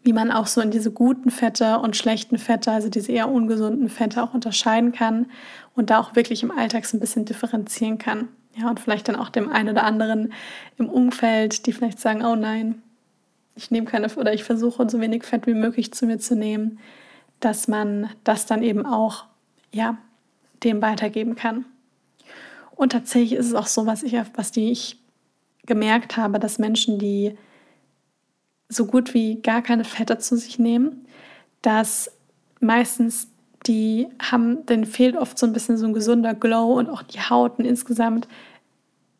wie 0.02 0.14
man 0.14 0.32
auch 0.32 0.48
so 0.48 0.60
in 0.62 0.72
diese 0.72 0.92
guten 0.92 1.30
Fette 1.30 1.78
und 1.80 1.96
schlechten 1.96 2.38
Fette, 2.38 2.72
also 2.72 2.90
diese 2.90 3.12
eher 3.12 3.30
ungesunden 3.30 3.90
Fette 3.90 4.24
auch 4.24 4.34
unterscheiden 4.34 4.92
kann 4.92 5.28
und 5.76 5.92
da 5.92 6.00
auch 6.00 6.16
wirklich 6.16 6.42
im 6.42 6.52
Alltag 6.52 6.86
so 6.86 6.98
ein 6.98 7.00
bisschen 7.00 7.26
differenzieren 7.26 8.00
kann. 8.00 8.30
Ja, 8.56 8.70
und 8.70 8.80
vielleicht 8.80 9.08
dann 9.08 9.16
auch 9.16 9.30
dem 9.30 9.50
einen 9.50 9.70
oder 9.70 9.84
anderen 9.84 10.34
im 10.78 10.90
Umfeld, 10.90 11.66
die 11.68 11.74
vielleicht 11.74 12.00
sagen, 12.00 12.26
oh 12.26 12.36
nein, 12.36 12.82
ich 13.60 13.72
nehme 13.72 13.86
keine 13.86 14.08
oder 14.16 14.34
ich 14.34 14.46
versuche 14.46 14.90
so 14.90 15.02
wenig 15.02 15.26
Fett 15.26 15.46
wie 15.46 15.54
möglich 15.54 15.94
zu 15.94 16.06
mir 16.06 16.18
zu 16.18 16.36
nehmen, 16.36 16.80
dass 17.42 17.68
man 17.68 18.10
das 18.24 18.46
dann 18.46 18.64
eben 18.64 18.86
auch 18.86 19.26
ja, 19.72 19.98
dem 20.64 20.82
weitergeben 20.82 21.36
kann. 21.36 21.66
Und 22.76 22.94
tatsächlich 22.94 23.34
ist 23.34 23.48
es 23.48 23.54
auch 23.54 23.68
so, 23.68 23.86
was 23.86 24.04
ich, 24.04 24.16
was 24.36 24.52
die 24.52 24.72
ich 24.72 24.98
gemerkt 25.66 26.16
habe, 26.16 26.40
dass 26.40 26.58
Menschen, 26.58 27.00
die 27.00 27.38
so 28.70 28.86
gut 28.86 29.14
wie 29.14 29.42
gar 29.42 29.62
keine 29.62 29.84
Fette 29.84 30.18
zu 30.20 30.38
sich 30.38 30.58
nehmen, 30.58 31.06
dass 31.62 32.12
meistens 32.62 33.28
die 33.68 34.08
haben, 34.22 34.66
denen 34.68 34.86
fehlt 34.86 35.18
oft 35.18 35.38
so 35.38 35.46
ein 35.46 35.52
bisschen 35.54 35.78
so 35.78 35.86
ein 35.86 35.94
gesunder 35.94 36.34
Glow 36.34 36.80
und 36.80 36.90
auch 36.90 37.04
die 37.04 37.20
Haut 37.20 37.60
und 37.60 37.66
insgesamt 37.66 38.30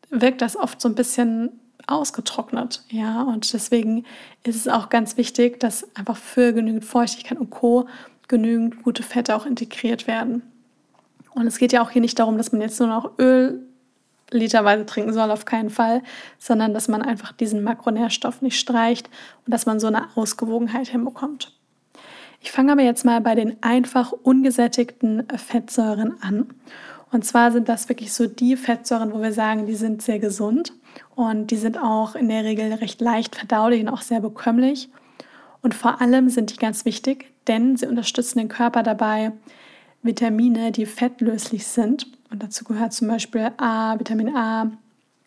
wirkt 0.08 0.40
das 0.40 0.56
oft 0.56 0.80
so 0.80 0.88
ein 0.88 0.94
bisschen 0.94 1.59
ausgetrocknet. 1.90 2.82
Ja, 2.88 3.22
und 3.22 3.52
deswegen 3.52 4.04
ist 4.42 4.56
es 4.56 4.68
auch 4.68 4.88
ganz 4.88 5.16
wichtig, 5.16 5.60
dass 5.60 5.86
einfach 5.96 6.16
für 6.16 6.52
genügend 6.52 6.84
Feuchtigkeit 6.84 7.38
und 7.38 7.50
Co. 7.50 7.86
genügend 8.28 8.82
gute 8.82 9.02
Fette 9.02 9.36
auch 9.36 9.46
integriert 9.46 10.06
werden. 10.06 10.42
Und 11.34 11.46
es 11.46 11.58
geht 11.58 11.72
ja 11.72 11.82
auch 11.82 11.90
hier 11.90 12.02
nicht 12.02 12.18
darum, 12.18 12.38
dass 12.38 12.52
man 12.52 12.60
jetzt 12.60 12.78
nur 12.80 12.88
noch 12.88 13.18
Öl 13.18 13.66
literweise 14.30 14.86
trinken 14.86 15.12
soll, 15.12 15.30
auf 15.30 15.44
keinen 15.44 15.70
Fall, 15.70 16.02
sondern 16.38 16.72
dass 16.72 16.88
man 16.88 17.02
einfach 17.02 17.32
diesen 17.32 17.62
Makronährstoff 17.62 18.42
nicht 18.42 18.58
streicht 18.58 19.08
und 19.46 19.52
dass 19.52 19.66
man 19.66 19.80
so 19.80 19.88
eine 19.88 20.08
Ausgewogenheit 20.14 20.88
hinbekommt. 20.88 21.52
Ich 22.40 22.52
fange 22.52 22.72
aber 22.72 22.82
jetzt 22.82 23.04
mal 23.04 23.20
bei 23.20 23.34
den 23.34 23.62
einfach 23.62 24.12
ungesättigten 24.12 25.26
Fettsäuren 25.36 26.14
an. 26.22 26.46
Und 27.12 27.24
zwar 27.24 27.50
sind 27.50 27.68
das 27.68 27.88
wirklich 27.88 28.12
so 28.12 28.26
die 28.26 28.56
Fettsäuren, 28.56 29.12
wo 29.12 29.20
wir 29.20 29.32
sagen, 29.32 29.66
die 29.66 29.74
sind 29.74 30.02
sehr 30.02 30.18
gesund 30.18 30.72
und 31.16 31.50
die 31.50 31.56
sind 31.56 31.76
auch 31.78 32.14
in 32.14 32.28
der 32.28 32.44
Regel 32.44 32.72
recht 32.74 33.00
leicht 33.00 33.34
verdaulich 33.36 33.80
und 33.80 33.88
auch 33.88 34.02
sehr 34.02 34.20
bekömmlich. 34.20 34.88
Und 35.62 35.74
vor 35.74 36.00
allem 36.00 36.28
sind 36.28 36.52
die 36.52 36.56
ganz 36.56 36.84
wichtig, 36.84 37.32
denn 37.46 37.76
sie 37.76 37.86
unterstützen 37.86 38.38
den 38.38 38.48
Körper 38.48 38.82
dabei, 38.82 39.32
Vitamine, 40.02 40.72
die 40.72 40.86
fettlöslich 40.86 41.66
sind, 41.66 42.06
und 42.30 42.42
dazu 42.42 42.64
gehört 42.64 42.92
zum 42.92 43.08
Beispiel 43.08 43.50
A, 43.56 43.98
Vitamin 43.98 44.34
A, 44.36 44.70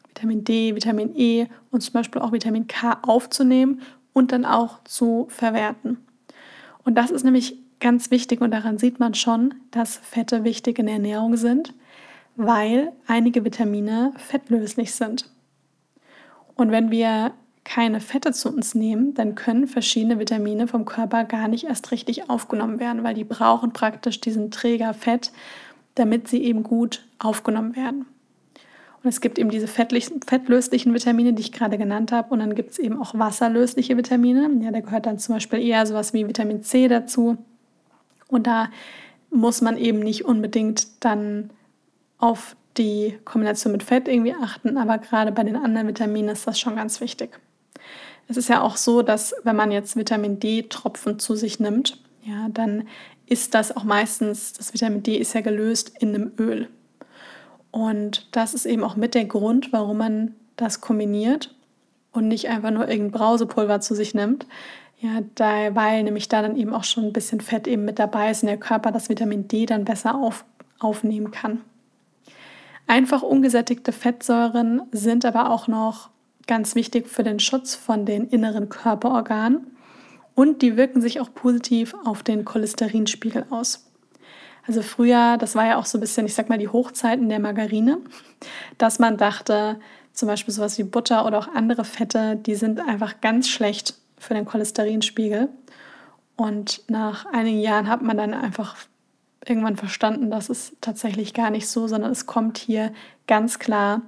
Vitamin 0.08 0.44
D, 0.44 0.74
Vitamin 0.74 1.14
E 1.16 1.48
und 1.70 1.82
zum 1.82 1.94
Beispiel 1.94 2.22
auch 2.22 2.32
Vitamin 2.32 2.68
K 2.68 2.98
aufzunehmen 3.02 3.82
und 4.14 4.32
dann 4.32 4.46
auch 4.46 4.84
zu 4.86 5.28
verwerten. 5.30 5.98
Und 6.86 6.96
das 6.96 7.12
ist 7.12 7.24
nämlich 7.24 7.58
ganz 7.84 8.12
wichtig 8.12 8.40
und 8.42 8.52
daran 8.52 8.78
sieht 8.78 9.00
man 9.00 9.14
schon, 9.14 9.54
dass 9.72 9.98
Fette 9.98 10.46
wichtig 10.46 10.80
in 10.80 10.86
der 10.86 10.96
Ernährung 10.96 11.36
sind, 11.36 11.74
weil 12.38 12.94
einige 13.08 13.44
Vitamine 13.44 14.14
fettlöslich 14.16 14.96
sind. 14.96 15.30
Und 16.56 16.72
wenn 16.72 16.92
wir 16.92 17.34
keine 17.66 18.00
Fette 18.00 18.32
zu 18.32 18.50
uns 18.50 18.74
nehmen, 18.74 19.14
dann 19.14 19.36
können 19.36 19.68
verschiedene 19.68 20.18
Vitamine 20.18 20.68
vom 20.68 20.86
Körper 20.86 21.26
gar 21.26 21.50
nicht 21.50 21.66
erst 21.66 21.92
richtig 21.92 22.30
aufgenommen 22.30 22.80
werden, 22.80 23.04
weil 23.04 23.16
die 23.16 23.26
brauchen 23.26 23.74
praktisch 23.74 24.22
diesen 24.22 24.50
Träger 24.50 24.94
Fett, 24.94 25.34
damit 25.96 26.30
sie 26.30 26.42
eben 26.42 26.64
gut 26.64 27.06
aufgenommen 27.20 27.76
werden. 27.76 28.06
Und 29.04 29.10
es 29.10 29.20
gibt 29.20 29.38
eben 29.38 29.50
diese 29.50 29.68
fettlöslichen 29.68 30.94
Vitamine, 30.94 31.34
die 31.34 31.42
ich 31.42 31.52
gerade 31.52 31.78
genannt 31.78 32.14
habe. 32.14 32.30
Und 32.34 32.40
dann 32.40 32.56
gibt 32.56 32.72
es 32.72 32.80
eben 32.80 32.98
auch 33.02 33.14
wasserlösliche 33.14 33.98
Vitamine. 33.98 34.50
Ja, 34.62 34.72
da 34.72 34.80
gehört 34.80 35.06
dann 35.06 35.20
zum 35.20 35.36
Beispiel 35.36 35.60
eher 35.60 35.86
sowas 35.86 36.14
wie 36.14 36.26
Vitamin 36.26 36.64
C 36.64 36.88
dazu. 36.88 37.38
Und 38.34 38.48
da 38.48 38.70
muss 39.30 39.62
man 39.62 39.78
eben 39.78 40.00
nicht 40.00 40.26
unbedingt 40.26 41.04
dann 41.04 41.50
auf 42.18 42.56
die 42.78 43.18
Kombination 43.26 43.72
mit 43.72 43.84
Fett 43.84 44.08
irgendwie 44.08 44.34
achten, 44.34 44.78
aber 44.78 44.98
gerade 44.98 45.32
bei 45.32 45.44
den 45.44 45.56
anderen 45.56 45.88
Vitaminen 45.88 46.30
ist 46.30 46.48
das 46.48 46.60
schon 46.60 46.76
ganz 46.76 47.02
wichtig. 47.02 47.40
Es 48.28 48.38
ist 48.38 48.50
ja 48.50 48.62
auch 48.62 48.78
so, 48.78 49.02
dass 49.02 49.36
wenn 49.44 49.56
man 49.56 49.72
jetzt 49.72 49.96
Vitamin 49.96 50.40
D-Tropfen 50.40 51.20
zu 51.20 51.36
sich 51.36 51.60
nimmt, 51.60 52.02
ja, 52.24 52.48
dann 52.50 52.88
ist 53.28 53.54
das 53.54 53.76
auch 53.76 53.84
meistens, 53.84 54.54
das 54.54 54.74
Vitamin 54.74 55.04
D 55.04 55.18
ist 55.18 55.34
ja 55.34 55.42
gelöst 55.42 55.92
in 56.00 56.16
einem 56.16 56.32
Öl. 56.40 56.70
Und 57.72 58.28
das 58.32 58.54
ist 58.54 58.66
eben 58.66 58.84
auch 58.84 58.96
mit 58.96 59.14
der 59.14 59.26
Grund, 59.26 59.74
warum 59.74 59.98
man 59.98 60.36
das 60.56 60.82
kombiniert 60.82 61.54
und 62.12 62.28
nicht 62.28 62.48
einfach 62.48 62.72
nur 62.72 62.88
irgendein 62.88 63.20
Brausepulver 63.20 63.82
zu 63.82 63.96
sich 63.96 64.14
nimmt. 64.14 64.46
Ja, 65.04 65.20
da, 65.36 65.76
weil 65.76 66.02
nämlich 66.04 66.30
da 66.30 66.42
dann 66.42 66.56
eben 66.56 66.74
auch 66.74 66.86
schon 66.86 67.04
ein 67.04 67.12
bisschen 67.12 67.42
Fett 67.42 67.68
eben 67.68 67.84
mit 67.84 68.00
dabei 68.00 68.32
ist 68.32 68.42
und 68.42 68.48
der 68.48 68.58
Körper 68.58 68.90
das 68.90 69.10
Vitamin 69.10 69.50
D 69.50 69.66
dann 69.66 69.84
besser 69.84 70.16
auf, 70.16 70.46
aufnehmen 70.80 71.32
kann. 71.32 71.60
Einfach 72.88 73.22
ungesättigte 73.22 73.92
Fettsäuren 73.92 74.82
sind 74.94 75.26
aber 75.26 75.50
auch 75.50 75.68
noch 75.68 76.10
ganz 76.48 76.74
wichtig 76.76 77.10
für 77.10 77.24
den 77.24 77.42
Schutz 77.42 77.76
von 77.76 78.06
den 78.06 78.30
inneren 78.30 78.70
Körperorganen 78.70 79.76
und 80.36 80.62
die 80.62 80.78
wirken 80.78 81.02
sich 81.02 81.20
auch 81.20 81.34
positiv 81.34 81.94
auf 82.06 82.24
den 82.24 82.46
Cholesterinspiegel 82.46 83.48
aus. 83.50 83.92
Also 84.66 84.82
früher, 84.82 85.36
das 85.38 85.54
war 85.56 85.66
ja 85.66 85.80
auch 85.80 85.86
so 85.86 85.98
ein 85.98 86.02
bisschen, 86.02 86.26
ich 86.28 86.34
sag 86.34 86.48
mal, 86.48 86.58
die 86.58 86.70
Hochzeiten 86.70 87.28
der 87.28 87.42
Margarine, 87.42 87.98
dass 88.78 89.00
man 89.00 89.18
dachte, 89.18 89.82
zum 90.14 90.30
Beispiel 90.30 90.54
sowas 90.54 90.78
wie 90.78 90.84
Butter 90.84 91.26
oder 91.26 91.40
auch 91.40 91.54
andere 91.54 91.84
Fette, 91.84 92.38
die 92.38 92.56
sind 92.56 92.80
einfach 92.80 93.20
ganz 93.20 93.50
schlecht 93.50 93.96
für 94.24 94.34
den 94.34 94.46
Cholesterinspiegel. 94.46 95.50
Und 96.36 96.84
nach 96.90 97.26
einigen 97.28 97.60
Jahren 97.60 97.88
hat 97.88 98.02
man 98.02 98.18
dann 98.18 98.34
einfach 98.34 98.76
irgendwann 99.46 99.76
verstanden, 99.76 100.32
dass 100.32 100.50
es 100.50 100.76
tatsächlich 100.82 101.34
gar 101.34 101.50
nicht 101.50 101.68
so, 101.68 101.88
sondern 101.88 102.12
es 102.12 102.26
kommt 102.26 102.58
hier 102.58 102.94
ganz 103.28 103.60
klar 103.60 104.02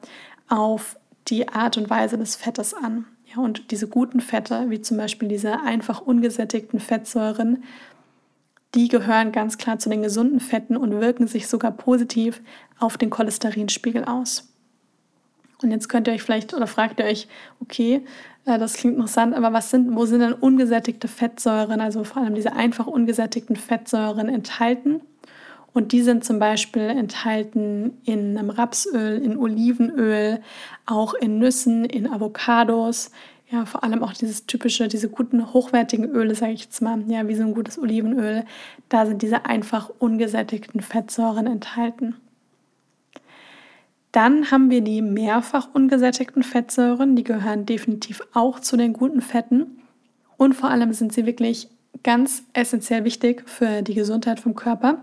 auf 0.48 0.98
die 1.28 1.50
Art 1.50 1.78
und 1.78 1.90
Weise 1.90 2.18
des 2.18 2.36
Fettes 2.36 2.74
an. 2.74 3.06
Ja, 3.26 3.42
und 3.42 3.72
diese 3.72 3.88
guten 3.88 4.22
Fette, 4.22 4.70
wie 4.70 4.82
zum 4.82 4.98
Beispiel 4.98 5.28
diese 5.28 5.60
einfach 5.62 6.02
ungesättigten 6.02 6.80
Fettsäuren, 6.80 7.64
die 8.76 8.88
gehören 8.88 9.32
ganz 9.32 9.58
klar 9.58 9.80
zu 9.80 9.90
den 9.90 10.04
gesunden 10.04 10.40
Fetten 10.40 10.78
und 10.78 11.00
wirken 11.00 11.28
sich 11.28 11.48
sogar 11.48 11.72
positiv 11.72 12.42
auf 12.78 12.98
den 12.98 13.10
Cholesterinspiegel 13.10 14.04
aus. 14.04 14.55
Und 15.62 15.72
jetzt 15.72 15.88
könnt 15.88 16.08
ihr 16.08 16.14
euch 16.14 16.24
vielleicht 16.24 16.54
oder 16.54 16.68
fragt 16.68 17.00
ihr 17.00 17.06
euch, 17.06 17.28
okay, 17.62 18.04
äh, 18.46 18.60
das 18.60 18.74
klingt 18.74 18.96
interessant, 18.96 19.34
aber 19.34 19.54
was 19.54 19.72
sind, 19.72 19.96
wo 19.96 20.06
sind 20.06 20.20
denn 20.20 20.34
ungesättigte 20.34 21.08
Fettsäuren, 21.08 21.82
also 21.82 22.04
vor 22.04 22.22
allem 22.22 22.36
diese 22.36 22.54
einfach 22.54 22.88
ungesättigten 22.88 23.56
Fettsäuren 23.56 24.30
enthalten? 24.30 25.02
Und 25.74 25.92
die 25.92 26.02
sind 26.02 26.24
zum 26.24 26.40
Beispiel 26.40 26.84
enthalten 26.84 27.98
in 28.06 28.38
einem 28.38 28.50
Rapsöl, 28.50 29.22
in 29.22 29.36
Olivenöl, 29.38 30.40
auch 30.86 31.14
in 31.14 31.38
Nüssen, 31.38 31.84
in 31.84 32.08
Avocados. 32.08 33.12
Ja, 33.52 33.66
vor 33.66 33.84
allem 33.84 34.02
auch 34.02 34.14
dieses 34.14 34.46
typische, 34.46 34.88
diese 34.88 35.10
guten, 35.10 35.54
hochwertigen 35.54 36.10
Öle, 36.10 36.34
sage 36.34 36.54
ich 36.54 36.64
jetzt 36.64 36.82
mal, 36.82 37.04
ja, 37.10 37.28
wie 37.28 37.36
so 37.36 37.44
ein 37.44 37.54
gutes 37.54 37.78
Olivenöl. 37.78 38.46
Da 38.88 39.06
sind 39.06 39.22
diese 39.22 39.46
einfach 39.46 39.92
ungesättigten 40.00 40.80
Fettsäuren 40.80 41.46
enthalten. 41.46 42.16
Dann 44.16 44.50
haben 44.50 44.70
wir 44.70 44.80
die 44.80 45.02
mehrfach 45.02 45.68
ungesättigten 45.74 46.42
Fettsäuren, 46.42 47.18
die 47.18 47.26
gehören 47.26 47.66
definitiv 47.66 48.22
auch 48.34 48.62
zu 48.62 48.78
den 48.78 48.94
guten 48.94 49.20
Fetten. 49.20 49.82
Und 50.38 50.54
vor 50.54 50.70
allem 50.70 50.94
sind 50.94 51.12
sie 51.12 51.26
wirklich 51.26 51.68
ganz 52.02 52.44
essentiell 52.54 53.04
wichtig 53.04 53.44
für 53.46 53.82
die 53.82 53.94
Gesundheit 53.94 54.40
vom 54.40 54.56
Körper. 54.56 55.00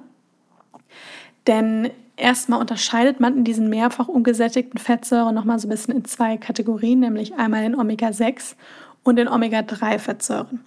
Denn 1.46 1.90
erstmal 2.16 2.58
unterscheidet 2.58 3.20
man 3.20 3.36
in 3.36 3.44
diesen 3.44 3.68
mehrfach 3.68 4.08
ungesättigten 4.08 4.80
Fettsäuren 4.80 5.34
nochmal 5.34 5.58
so 5.58 5.66
ein 5.66 5.72
bisschen 5.72 5.94
in 5.94 6.06
zwei 6.06 6.38
Kategorien, 6.38 7.00
nämlich 7.00 7.34
einmal 7.34 7.64
den 7.64 7.78
Omega-6 7.78 8.54
und 9.02 9.16
den 9.16 9.28
Omega-3-Fettsäuren. 9.28 10.64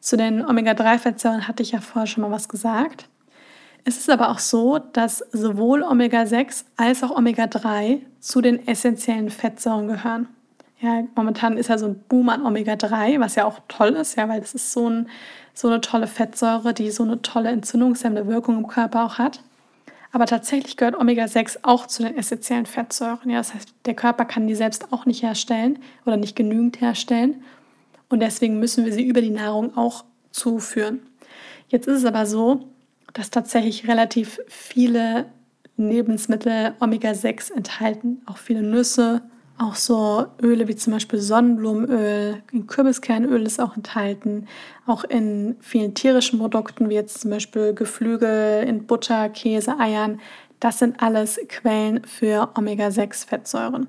Zu 0.00 0.16
den 0.16 0.42
Omega-3-Fettsäuren 0.42 1.46
hatte 1.46 1.62
ich 1.62 1.72
ja 1.72 1.82
vorher 1.82 2.06
schon 2.06 2.22
mal 2.22 2.30
was 2.30 2.48
gesagt. 2.48 3.10
Es 3.84 3.96
ist 3.96 4.10
aber 4.10 4.30
auch 4.30 4.38
so, 4.38 4.78
dass 4.78 5.18
sowohl 5.32 5.82
Omega-6 5.82 6.64
als 6.76 7.02
auch 7.02 7.10
Omega-3 7.16 8.00
zu 8.20 8.40
den 8.40 8.66
essentiellen 8.68 9.30
Fettsäuren 9.30 9.88
gehören. 9.88 10.28
Ja, 10.80 11.04
momentan 11.14 11.56
ist 11.56 11.68
ja 11.68 11.78
so 11.78 11.86
ein 11.86 11.98
Boom 12.08 12.28
an 12.28 12.46
Omega-3, 12.46 13.20
was 13.20 13.34
ja 13.34 13.44
auch 13.44 13.60
toll 13.68 13.90
ist, 13.90 14.16
ja, 14.16 14.28
weil 14.28 14.40
das 14.40 14.54
ist 14.54 14.72
so, 14.72 14.88
ein, 14.88 15.08
so 15.54 15.68
eine 15.68 15.80
tolle 15.80 16.06
Fettsäure, 16.06 16.74
die 16.74 16.90
so 16.90 17.02
eine 17.02 17.22
tolle 17.22 17.50
entzündungshemmende 17.50 18.28
Wirkung 18.28 18.58
im 18.58 18.66
Körper 18.66 19.04
auch 19.04 19.18
hat. 19.18 19.40
Aber 20.12 20.26
tatsächlich 20.26 20.76
gehört 20.76 20.96
Omega-6 20.96 21.60
auch 21.62 21.86
zu 21.86 22.02
den 22.02 22.16
essentiellen 22.16 22.66
Fettsäuren. 22.66 23.30
Ja, 23.30 23.38
das 23.38 23.54
heißt, 23.54 23.74
der 23.86 23.94
Körper 23.94 24.26
kann 24.26 24.46
die 24.46 24.54
selbst 24.54 24.92
auch 24.92 25.06
nicht 25.06 25.22
herstellen 25.22 25.78
oder 26.04 26.16
nicht 26.16 26.36
genügend 26.36 26.80
herstellen. 26.80 27.42
Und 28.08 28.20
deswegen 28.20 28.58
müssen 28.58 28.84
wir 28.84 28.92
sie 28.92 29.06
über 29.06 29.22
die 29.22 29.30
Nahrung 29.30 29.76
auch 29.76 30.04
zuführen. 30.30 31.00
Jetzt 31.68 31.88
ist 31.88 31.98
es 31.98 32.04
aber 32.04 32.26
so, 32.26 32.68
dass 33.12 33.30
tatsächlich 33.30 33.88
relativ 33.88 34.40
viele 34.48 35.26
Lebensmittel 35.76 36.74
Omega-6 36.80 37.52
enthalten. 37.52 38.22
Auch 38.26 38.38
viele 38.38 38.62
Nüsse, 38.62 39.22
auch 39.58 39.74
so 39.74 40.26
Öle 40.42 40.66
wie 40.68 40.76
zum 40.76 40.92
Beispiel 40.92 41.20
Sonnenblumenöl, 41.20 42.42
Kürbiskernöl 42.66 43.42
ist 43.42 43.60
auch 43.60 43.76
enthalten. 43.76 44.46
Auch 44.86 45.04
in 45.04 45.56
vielen 45.60 45.94
tierischen 45.94 46.38
Produkten, 46.38 46.88
wie 46.88 46.94
jetzt 46.94 47.20
zum 47.20 47.30
Beispiel 47.30 47.74
Geflügel, 47.74 48.64
in 48.64 48.86
Butter, 48.86 49.28
Käse, 49.28 49.78
Eiern. 49.78 50.20
Das 50.58 50.78
sind 50.78 51.02
alles 51.02 51.38
Quellen 51.48 52.04
für 52.04 52.50
Omega-6-Fettsäuren. 52.54 53.88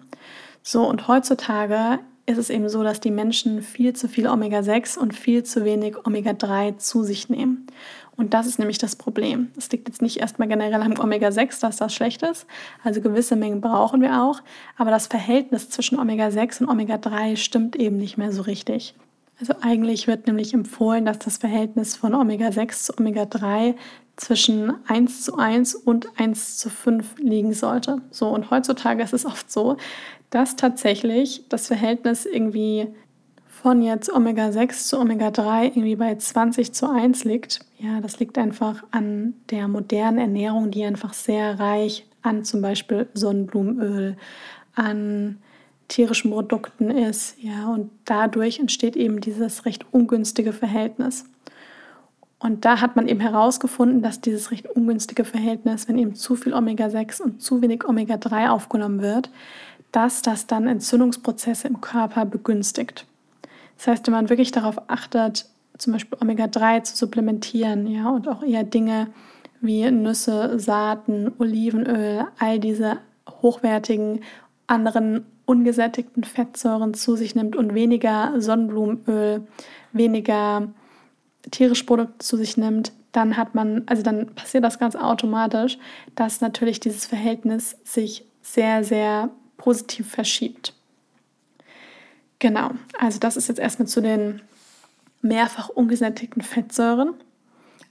So, 0.61 0.87
und 0.87 1.07
heutzutage 1.07 1.99
ist 2.25 2.37
es 2.37 2.49
eben 2.49 2.69
so, 2.69 2.83
dass 2.83 3.01
die 3.01 3.11
Menschen 3.11 3.61
viel 3.61 3.93
zu 3.93 4.07
viel 4.07 4.27
Omega-6 4.27 4.97
und 4.97 5.13
viel 5.13 5.43
zu 5.43 5.65
wenig 5.65 5.97
Omega-3 6.05 6.77
zu 6.77 7.03
sich 7.03 7.29
nehmen. 7.29 7.67
Und 8.15 8.33
das 8.33 8.45
ist 8.45 8.59
nämlich 8.59 8.77
das 8.77 8.95
Problem. 8.95 9.51
Es 9.57 9.71
liegt 9.71 9.87
jetzt 9.87 10.01
nicht 10.01 10.17
erstmal 10.17 10.47
generell 10.47 10.81
am 10.81 10.99
Omega-6, 10.99 11.61
dass 11.61 11.77
das 11.77 11.93
schlecht 11.95 12.21
ist. 12.21 12.45
Also 12.83 13.01
gewisse 13.01 13.35
Mengen 13.35 13.59
brauchen 13.59 14.01
wir 14.01 14.21
auch. 14.21 14.41
Aber 14.77 14.91
das 14.91 15.07
Verhältnis 15.07 15.69
zwischen 15.69 15.99
Omega-6 15.99 16.61
und 16.61 16.69
Omega-3 16.69 17.37
stimmt 17.37 17.75
eben 17.75 17.97
nicht 17.97 18.17
mehr 18.17 18.31
so 18.31 18.43
richtig. 18.43 18.93
Also 19.39 19.55
eigentlich 19.61 20.07
wird 20.07 20.27
nämlich 20.27 20.53
empfohlen, 20.53 21.05
dass 21.05 21.19
das 21.19 21.37
Verhältnis 21.37 21.95
von 21.95 22.13
Omega-6 22.13 22.85
zu 22.85 22.97
Omega-3 22.97 23.75
zwischen 24.15 24.73
1 24.87 25.23
zu 25.23 25.37
1 25.37 25.73
und 25.73 26.07
1 26.17 26.57
zu 26.57 26.69
5 26.69 27.15
liegen 27.17 27.53
sollte. 27.53 28.01
So, 28.11 28.29
und 28.29 28.51
heutzutage 28.51 29.01
ist 29.01 29.13
es 29.13 29.25
oft 29.25 29.51
so, 29.51 29.77
dass 30.29 30.55
tatsächlich 30.55 31.45
das 31.49 31.67
Verhältnis 31.67 32.25
irgendwie 32.25 32.87
von 33.63 33.81
jetzt 33.81 34.11
Omega-6 34.11 34.89
zu 34.89 34.99
Omega-3 34.99 35.67
irgendwie 35.67 35.95
bei 35.95 36.13
20 36.13 36.73
zu 36.73 36.89
1 36.89 37.23
liegt. 37.23 37.61
Ja, 37.79 38.01
das 38.01 38.19
liegt 38.19 38.37
einfach 38.37 38.83
an 38.91 39.35
der 39.51 39.69
modernen 39.69 40.17
Ernährung, 40.17 40.69
die 40.69 40.83
einfach 40.83 41.13
sehr 41.13 41.61
reich 41.61 42.05
an 42.23 42.43
zum 42.43 42.61
Beispiel 42.61 43.07
Sonnenblumenöl, 43.13 44.17
an 44.75 45.37
tierischen 45.87 46.31
Produkten 46.31 46.91
ist. 46.91 47.41
Ja, 47.41 47.69
und 47.69 47.89
dadurch 48.03 48.59
entsteht 48.59 48.97
eben 48.97 49.21
dieses 49.21 49.63
recht 49.63 49.85
ungünstige 49.91 50.51
Verhältnis. 50.51 51.23
Und 52.39 52.65
da 52.65 52.81
hat 52.81 52.97
man 52.97 53.07
eben 53.07 53.21
herausgefunden, 53.21 54.01
dass 54.01 54.19
dieses 54.19 54.51
recht 54.51 54.65
ungünstige 54.67 55.23
Verhältnis, 55.23 55.87
wenn 55.87 55.97
eben 55.97 56.15
zu 56.15 56.35
viel 56.35 56.53
Omega-6 56.53 57.21
und 57.21 57.41
zu 57.41 57.61
wenig 57.61 57.87
Omega-3 57.87 58.49
aufgenommen 58.49 59.01
wird, 59.01 59.29
dass 59.93 60.21
das 60.21 60.47
dann 60.47 60.67
Entzündungsprozesse 60.67 61.69
im 61.69 61.79
Körper 61.79 62.25
begünstigt. 62.25 63.05
Das 63.83 63.87
heißt, 63.87 64.07
wenn 64.07 64.13
man 64.13 64.29
wirklich 64.29 64.51
darauf 64.51 64.89
achtet, 64.89 65.45
zum 65.77 65.91
Beispiel 65.91 66.17
Omega-3 66.21 66.83
zu 66.83 66.95
supplementieren, 66.95 67.85
ja, 67.85 68.09
und 68.09 68.29
auch 68.29 68.41
eher 68.41 68.63
Dinge 68.63 69.07
wie 69.59 69.91
Nüsse, 69.91 70.57
Saaten, 70.57 71.33
Olivenöl, 71.37 72.25
all 72.39 72.59
diese 72.59 72.99
hochwertigen 73.41 74.21
anderen 74.67 75.25
ungesättigten 75.45 76.23
Fettsäuren 76.23 76.93
zu 76.93 77.17
sich 77.17 77.35
nimmt 77.35 77.57
und 77.57 77.73
weniger 77.73 78.39
Sonnenblumenöl, 78.39 79.45
weniger 79.91 80.69
tierische 81.51 81.85
Produkte 81.85 82.19
zu 82.19 82.37
sich 82.37 82.55
nimmt, 82.55 82.93
dann 83.11 83.35
hat 83.35 83.53
man, 83.53 83.83
also 83.87 84.01
dann 84.01 84.27
passiert 84.33 84.63
das 84.63 84.79
ganz 84.79 84.95
automatisch, 84.95 85.77
dass 86.15 86.39
natürlich 86.39 86.79
dieses 86.79 87.05
Verhältnis 87.05 87.75
sich 87.83 88.23
sehr, 88.41 88.85
sehr 88.85 89.29
positiv 89.57 90.09
verschiebt. 90.09 90.73
Genau, 92.43 92.71
also 92.99 93.19
das 93.19 93.37
ist 93.37 93.47
jetzt 93.47 93.61
erstmal 93.61 93.87
zu 93.87 94.01
den 94.01 94.41
mehrfach 95.21 95.69
ungesättigten 95.69 96.41
Fettsäuren. 96.41 97.13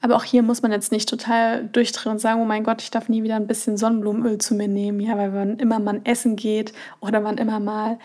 Aber 0.03 0.15
auch 0.15 0.25
hier 0.25 0.43
muss 0.43 0.61
man 0.61 0.73
jetzt 0.73 0.93
nicht 0.93 1.09
total 1.09 1.65
durchdrehen 1.69 2.13
und 2.13 2.19
sagen, 2.19 2.39
oh 2.39 2.45
mein 2.45 2.63
Gott, 2.63 2.83
ich 2.83 2.91
darf 2.91 3.09
nie 3.09 3.23
wieder 3.23 3.37
ein 3.37 3.47
bisschen 3.47 3.79
Sonnenblumenöl 3.79 4.37
zu 4.37 4.55
mir 4.55 4.69
nehmen. 4.69 5.01
Ja, 5.01 5.17
weil 5.17 5.33
wann 5.33 5.57
immer 5.57 5.79
man 5.79 6.05
essen 6.05 6.37
geht 6.37 6.75
oder 7.01 7.25
wann 7.25 7.39
immer 7.39 7.61
mal 7.61 7.99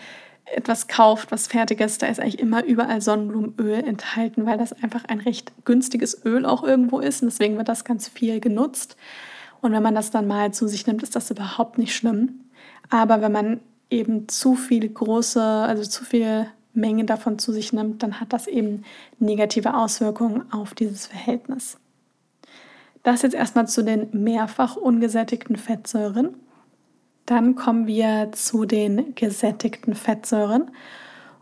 etwas 0.46 0.88
kauft, 0.88 1.32
was 1.32 1.48
fertig 1.48 1.82
ist, 1.82 2.00
da 2.00 2.06
ist 2.06 2.18
eigentlich 2.18 2.38
immer 2.38 2.64
überall 2.64 3.02
Sonnenblumenöl 3.02 3.84
enthalten, 3.84 4.46
weil 4.46 4.56
das 4.56 4.72
einfach 4.72 5.04
ein 5.04 5.20
recht 5.20 5.52
günstiges 5.66 6.24
Öl 6.24 6.46
auch 6.46 6.64
irgendwo 6.64 7.00
ist. 7.00 7.20
Und 7.20 7.28
deswegen 7.30 7.58
wird 7.58 7.68
das 7.68 7.84
ganz 7.84 8.08
viel 8.08 8.40
genutzt. 8.40 8.96
Und 9.60 9.72
wenn 9.72 9.82
man 9.82 9.94
das 9.94 10.10
dann 10.10 10.26
mal 10.26 10.54
zu 10.54 10.66
sich 10.66 10.86
nimmt, 10.86 11.02
ist 11.02 11.14
das 11.14 11.30
überhaupt 11.30 11.76
nicht 11.76 11.94
schlimm. 11.94 12.40
Aber 12.88 13.20
wenn 13.20 13.32
man 13.32 13.60
eben 13.90 14.28
zu 14.28 14.54
viel 14.54 14.88
große, 14.88 15.42
also 15.42 15.82
zu 15.82 16.04
viel 16.04 16.46
Menge 16.74 17.04
davon 17.04 17.38
zu 17.38 17.52
sich 17.52 17.72
nimmt, 17.72 18.02
dann 18.02 18.20
hat 18.20 18.32
das 18.32 18.46
eben 18.46 18.84
negative 19.18 19.74
Auswirkungen 19.74 20.50
auf 20.52 20.74
dieses 20.74 21.06
Verhältnis. 21.06 21.78
Das 23.02 23.22
jetzt 23.22 23.34
erstmal 23.34 23.68
zu 23.68 23.82
den 23.82 24.08
mehrfach 24.12 24.76
ungesättigten 24.76 25.56
Fettsäuren. 25.56 26.36
Dann 27.26 27.54
kommen 27.54 27.86
wir 27.86 28.30
zu 28.32 28.64
den 28.64 29.14
gesättigten 29.14 29.94
Fettsäuren. 29.94 30.70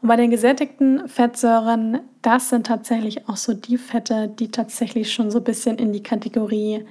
Und 0.03 0.09
bei 0.09 0.17
den 0.17 0.31
gesättigten 0.31 1.09
Fettsäuren, 1.09 2.01
das 2.23 2.51
sind 2.51 2.67
tatsächlich 2.67 3.29
auch 3.29 3.37
so 3.37 3.55
die 3.55 3.79
Fette, 3.79 4.29
die 4.29 4.51
tatsächlich 4.51 5.13
schon 5.13 5.31
so 5.31 5.39
ein 5.39 5.45
bisschen 5.45 5.79
in 5.79 5.93
die 5.93 6.03
Kategorie 6.03 6.85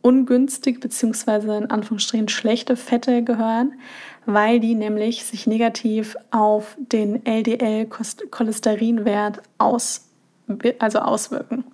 ungünstig 0.00 0.80
bzw. 0.80 1.58
in 1.58 1.70
Anführungsstrichen 1.70 2.28
schlechte 2.28 2.76
Fette 2.76 3.22
gehören 3.22 3.74
weil 4.26 4.60
die 4.60 4.74
nämlich 4.74 5.24
sich 5.24 5.46
negativ 5.46 6.16
auf 6.30 6.76
den 6.78 7.24
LDL-Cholesterinwert 7.26 9.42
aus, 9.58 10.08
also 10.78 11.00
auswirken. 11.00 11.64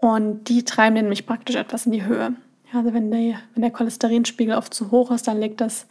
Und 0.00 0.48
die 0.48 0.64
treiben 0.64 0.94
den 0.94 1.06
nämlich 1.06 1.26
praktisch 1.26 1.56
etwas 1.56 1.86
in 1.86 1.92
die 1.92 2.04
Höhe. 2.04 2.34
Also 2.72 2.94
wenn 2.94 3.10
der, 3.10 3.40
wenn 3.54 3.62
der 3.62 3.70
Cholesterinspiegel 3.70 4.54
oft 4.54 4.72
zu 4.72 4.90
hoch 4.90 5.10
ist, 5.10 5.28
dann 5.28 5.40
liegt 5.40 5.60
das 5.60 5.86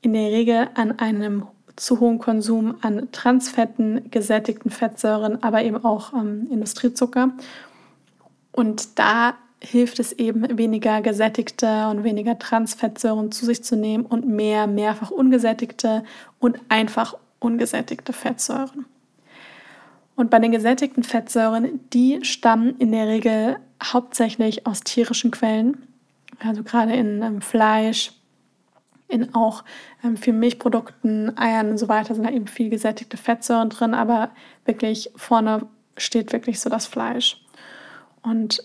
in 0.00 0.12
der 0.12 0.30
Regel 0.30 0.68
an 0.74 0.98
einem 0.98 1.46
zu 1.76 2.00
hohen 2.00 2.18
Konsum 2.18 2.76
an 2.80 3.08
Transfetten, 3.12 4.10
gesättigten 4.10 4.70
Fettsäuren, 4.70 5.42
aber 5.42 5.62
eben 5.62 5.84
auch 5.84 6.14
ähm, 6.14 6.48
Industriezucker. 6.50 7.32
Und 8.52 8.98
da 8.98 9.34
hilft 9.66 9.98
es 9.98 10.12
eben, 10.12 10.58
weniger 10.58 11.02
gesättigte 11.02 11.88
und 11.88 12.04
weniger 12.04 12.38
Transfettsäuren 12.38 13.32
zu 13.32 13.44
sich 13.44 13.62
zu 13.64 13.76
nehmen 13.76 14.06
und 14.06 14.26
mehr 14.26 14.66
mehrfach 14.66 15.10
ungesättigte 15.10 16.04
und 16.38 16.58
einfach 16.68 17.16
ungesättigte 17.40 18.12
Fettsäuren. 18.12 18.86
Und 20.14 20.30
bei 20.30 20.38
den 20.38 20.52
gesättigten 20.52 21.02
Fettsäuren, 21.02 21.80
die 21.92 22.20
stammen 22.22 22.76
in 22.78 22.92
der 22.92 23.06
Regel 23.08 23.58
hauptsächlich 23.82 24.66
aus 24.66 24.80
tierischen 24.80 25.30
Quellen, 25.30 25.76
also 26.38 26.62
gerade 26.62 26.94
in 26.94 27.22
ähm, 27.22 27.40
Fleisch, 27.42 28.12
in 29.08 29.34
auch 29.34 29.62
ähm, 30.02 30.16
vielen 30.16 30.38
Milchprodukten, 30.38 31.36
Eiern 31.36 31.70
und 31.70 31.78
so 31.78 31.88
weiter 31.88 32.14
sind 32.14 32.24
da 32.24 32.30
eben 32.30 32.46
viel 32.46 32.70
gesättigte 32.70 33.16
Fettsäuren 33.16 33.68
drin, 33.68 33.94
aber 33.94 34.30
wirklich 34.64 35.10
vorne 35.16 35.66
steht 35.96 36.32
wirklich 36.32 36.60
so 36.60 36.70
das 36.70 36.86
Fleisch. 36.86 37.42
Und 38.22 38.62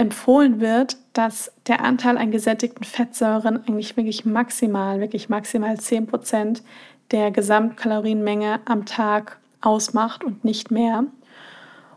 empfohlen 0.00 0.60
wird, 0.60 0.96
dass 1.12 1.52
der 1.66 1.84
Anteil 1.84 2.16
an 2.16 2.30
gesättigten 2.30 2.84
Fettsäuren 2.84 3.58
eigentlich 3.58 3.98
wirklich 3.98 4.24
maximal, 4.24 4.98
wirklich 4.98 5.28
maximal 5.28 5.74
10% 5.74 6.62
der 7.10 7.30
Gesamtkalorienmenge 7.30 8.60
am 8.64 8.86
Tag 8.86 9.38
ausmacht 9.60 10.24
und 10.24 10.42
nicht 10.42 10.70
mehr. 10.70 11.04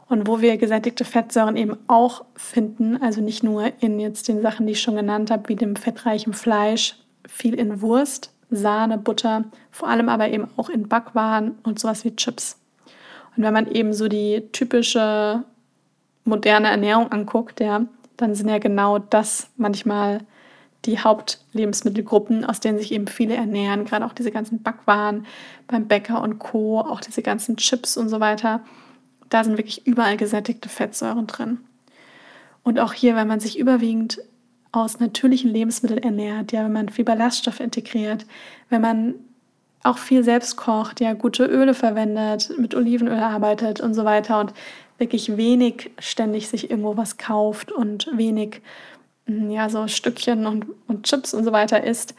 Und 0.10 0.28
wo 0.28 0.42
wir 0.42 0.58
gesättigte 0.58 1.06
Fettsäuren 1.06 1.56
eben 1.56 1.78
auch 1.88 2.26
finden, 2.36 3.02
also 3.02 3.22
nicht 3.22 3.42
nur 3.42 3.72
in 3.80 4.02
jetzt 4.02 4.28
den 4.28 4.42
Sachen, 4.42 4.68
die 4.68 4.74
ich 4.74 4.82
schon 4.82 4.98
genannt 4.98 5.32
habe, 5.32 5.48
wie 5.48 5.56
dem 5.56 5.78
fettreichen 5.78 6.34
Fleisch, 6.34 6.98
viel 7.26 7.54
in 7.54 7.82
Wurst, 7.82 8.34
Sahne, 8.52 8.98
Butter, 8.98 9.46
vor 9.72 9.88
allem 9.88 10.10
aber 10.10 10.28
eben 10.28 10.50
auch 10.58 10.68
in 10.68 10.89
Backwaren 10.89 11.58
und 11.63 11.80
sowas 11.80 12.04
wie 12.04 12.18
Chips. 12.18 12.60
Und 13.38 13.44
wenn 13.44 13.54
man 13.54 13.72
eben 13.72 13.94
so 13.94 14.10
die 14.10 14.44
typische 14.52 15.46
moderne 16.26 16.70
Ernährung 16.70 17.12
anguckt, 17.12 17.60
ja, 17.60 17.86
dann 18.18 18.36
sind 18.36 18.50
ja 18.50 18.60
genau 18.60 19.00
das 19.00 19.50
manchmal 19.58 20.20
die 20.86 21.00
Hauptlebensmittelgruppen, 21.00 22.44
aus 22.44 22.60
denen 22.60 22.78
sich 22.78 22.92
eben 22.92 23.08
viele 23.08 23.36
ernähren, 23.36 23.86
gerade 23.86 24.06
auch 24.06 24.14
diese 24.14 24.32
ganzen 24.32 24.62
Backwaren 24.62 25.26
beim 25.68 25.88
Bäcker 25.88 26.22
und 26.22 26.40
Co., 26.40 26.82
auch 26.82 27.00
diese 27.00 27.22
ganzen 27.22 27.56
Chips 27.58 27.96
und 27.96 28.10
so 28.10 28.20
weiter. 28.20 28.62
Da 29.30 29.44
sind 29.44 29.58
wirklich 29.58 29.88
überall 29.88 30.18
gesättigte 30.18 30.70
Fettsäuren 30.70 31.28
drin. 31.28 31.60
Und 32.64 32.80
auch 32.80 32.94
hier, 32.94 33.16
wenn 33.16 33.28
man 33.28 33.40
sich 33.40 33.58
überwiegend 33.58 34.20
aus 34.72 35.00
natürlichen 35.00 35.52
Lebensmitteln 35.52 36.04
ernährt, 36.04 36.52
ja, 36.52 36.66
wenn 36.66 36.74
man 36.74 36.90
viel 36.90 37.06
Ballaststoff 37.06 37.60
integriert, 37.60 38.26
wenn 38.70 38.82
man 38.82 39.16
auch 39.84 39.98
viel 39.98 40.24
selbst 40.24 40.56
kocht, 40.56 41.02
ja, 41.02 41.14
gute 41.14 41.46
Öle 41.46 41.74
verwendet, 41.74 42.52
mit 42.58 42.74
Olivenöl 42.74 43.20
arbeitet 43.20 43.82
und 43.82 43.94
so 43.94 44.06
weiter 44.06 44.40
und 44.40 44.54
wirklich 44.98 45.38
wenig 45.38 45.92
ständig 46.00 46.48
sich 46.48 46.70
irgendwo 46.70 46.98
was 46.98 47.18
kauft 47.18 47.72
und 47.72 48.10
wenig 48.16 48.62
mm, 49.26 49.50
ja, 49.50 49.70
so 49.70 49.88
Stückchen 49.88 50.46
und, 50.46 50.66
und 50.88 51.04
Chips 51.06 51.34
und 51.34 51.44
so 51.44 51.52
weiter 51.52 51.84
isst, 51.84 52.16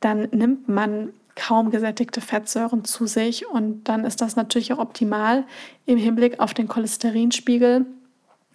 dann 0.00 0.28
nimmt 0.32 0.68
man 0.68 1.12
kaum 1.34 1.70
gesättigte 1.70 2.20
Fettsäuren 2.20 2.84
zu 2.84 3.06
sich 3.06 3.46
und 3.46 3.84
dann 3.84 4.04
ist 4.04 4.20
das 4.20 4.36
natürlich 4.36 4.72
auch 4.72 4.78
optimal 4.78 5.44
im 5.84 5.98
Hinblick 5.98 6.40
auf 6.40 6.54
den 6.54 6.66
Cholesterinspiegel 6.66 7.86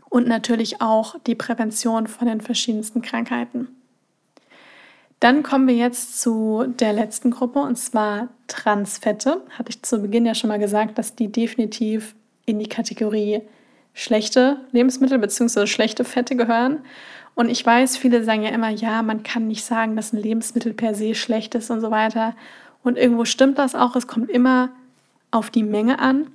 und 0.09 0.27
natürlich 0.27 0.81
auch 0.81 1.15
die 1.25 1.35
Prävention 1.35 2.07
von 2.07 2.27
den 2.27 2.41
verschiedensten 2.41 3.01
Krankheiten. 3.01 3.69
Dann 5.21 5.43
kommen 5.43 5.67
wir 5.67 5.75
jetzt 5.75 6.19
zu 6.19 6.65
der 6.67 6.93
letzten 6.93 7.29
Gruppe 7.29 7.59
und 7.59 7.77
zwar 7.77 8.29
Transfette. 8.47 9.41
Hatte 9.51 9.69
ich 9.69 9.83
zu 9.83 10.01
Beginn 10.01 10.25
ja 10.25 10.33
schon 10.33 10.47
mal 10.47 10.57
gesagt, 10.57 10.97
dass 10.97 11.15
die 11.15 11.31
definitiv 11.31 12.15
in 12.47 12.57
die 12.57 12.67
Kategorie 12.67 13.41
schlechte 13.93 14.57
Lebensmittel 14.71 15.17
bzw. 15.17 15.67
schlechte 15.67 16.03
Fette 16.03 16.35
gehören. 16.35 16.79
Und 17.35 17.49
ich 17.49 17.65
weiß, 17.65 17.97
viele 17.97 18.23
sagen 18.23 18.43
ja 18.43 18.49
immer, 18.49 18.69
ja, 18.69 19.01
man 19.03 19.23
kann 19.23 19.47
nicht 19.47 19.63
sagen, 19.63 19.95
dass 19.95 20.13
ein 20.13 20.21
Lebensmittel 20.21 20.73
per 20.73 20.93
se 20.93 21.15
schlecht 21.15 21.55
ist 21.55 21.69
und 21.69 21.81
so 21.81 21.91
weiter. 21.91 22.35
Und 22.83 22.97
irgendwo 22.97 23.25
stimmt 23.25 23.57
das 23.57 23.75
auch. 23.75 23.95
Es 23.95 24.07
kommt 24.07 24.29
immer 24.29 24.69
auf 25.31 25.49
die 25.49 25.63
Menge 25.63 25.99
an. 25.99 26.27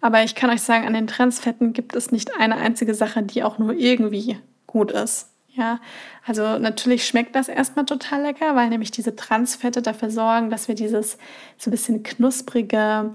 Aber 0.00 0.24
ich 0.24 0.34
kann 0.34 0.50
euch 0.50 0.62
sagen, 0.62 0.86
an 0.86 0.94
den 0.94 1.06
Transfetten 1.06 1.72
gibt 1.72 1.94
es 1.94 2.12
nicht 2.12 2.38
eine 2.38 2.56
einzige 2.56 2.94
Sache, 2.94 3.22
die 3.22 3.44
auch 3.44 3.58
nur 3.58 3.72
irgendwie 3.72 4.36
gut 4.66 4.90
ist. 4.90 5.28
Ja, 5.54 5.80
also 6.26 6.58
natürlich 6.58 7.06
schmeckt 7.06 7.36
das 7.36 7.48
erstmal 7.48 7.84
total 7.84 8.22
lecker, 8.22 8.56
weil 8.56 8.70
nämlich 8.70 8.90
diese 8.90 9.14
Transfette 9.14 9.82
dafür 9.82 10.10
sorgen, 10.10 10.48
dass 10.48 10.66
wir 10.66 10.74
dieses 10.74 11.18
so 11.58 11.68
ein 11.68 11.72
bisschen 11.72 12.02
knusprige, 12.02 13.14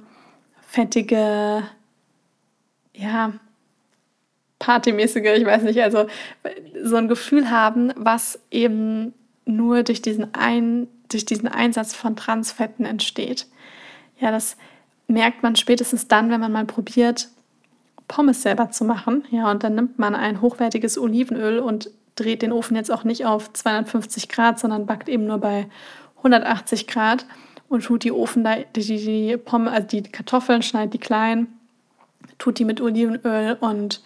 fettige, 0.62 1.63
ja, 2.93 3.33
Partymäßige, 4.60 5.38
ich 5.38 5.46
weiß 5.46 5.63
nicht, 5.63 5.82
also 5.82 6.08
so 6.84 6.96
ein 6.96 7.08
Gefühl 7.08 7.50
haben, 7.50 7.93
was 7.96 8.39
eben 8.52 9.13
nur 9.46 9.84
durch 9.84 10.02
diesen, 10.02 10.34
ein, 10.34 10.88
durch 11.10 11.26
diesen 11.26 11.48
Einsatz 11.48 11.96
von 11.96 12.15
Transfetten 12.15 12.86
entsteht. 12.86 13.48
Ja, 14.20 14.32
das 14.32 14.58
merkt 15.08 15.43
man 15.43 15.56
spätestens 15.56 16.08
dann, 16.08 16.30
wenn 16.30 16.39
man 16.39 16.52
mal 16.52 16.65
probiert, 16.65 17.30
Pommes 18.08 18.41
selber 18.41 18.72
zu 18.72 18.86
machen. 18.86 19.26
Ja, 19.32 19.52
und 19.52 19.63
dann 19.63 19.76
nimmt 19.76 20.00
man 20.00 20.15
ein 20.15 20.41
hochwertiges 20.41 20.98
Olivenöl 20.98 21.60
und 21.60 21.91
dreht 22.15 22.41
den 22.41 22.52
Ofen 22.52 22.76
jetzt 22.76 22.91
auch 22.91 23.04
nicht 23.04 23.26
auf 23.26 23.54
250 23.54 24.30
Grad, 24.30 24.60
sondern 24.60 24.86
backt 24.86 25.08
eben 25.08 25.26
nur 25.26 25.38
bei 25.38 25.67
180 26.17 26.88
Grad 26.88 27.26
und 27.70 27.84
tut 27.84 28.04
die 28.04 28.12
Ofen 28.12 28.43
da, 28.43 28.56
die, 28.76 28.82
die 28.82 29.38
Pommes, 29.38 29.72
also 29.72 29.88
die 29.88 30.04
Kartoffeln, 30.04 30.62
schneidet 30.62 30.96
die 30.96 31.00
klein, 31.00 31.48
tut 32.38 32.60
die 32.60 32.65
mit 32.65 32.82
Olivenöl 32.82 33.58
und 33.60 34.02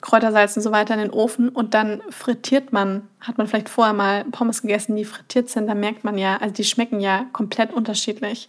Kräutersalz 0.00 0.56
und 0.56 0.62
so 0.62 0.72
weiter 0.72 0.94
in 0.94 1.00
den 1.00 1.10
Ofen 1.10 1.48
und 1.48 1.74
dann 1.74 2.02
frittiert 2.10 2.72
man, 2.72 3.08
hat 3.20 3.38
man 3.38 3.46
vielleicht 3.46 3.68
vorher 3.68 3.94
mal 3.94 4.24
Pommes 4.24 4.62
gegessen, 4.62 4.96
die 4.96 5.04
frittiert 5.04 5.48
sind, 5.48 5.66
dann 5.66 5.80
merkt 5.80 6.04
man 6.04 6.18
ja, 6.18 6.36
also 6.36 6.54
die 6.54 6.64
schmecken 6.64 7.00
ja 7.00 7.26
komplett 7.32 7.72
unterschiedlich. 7.72 8.48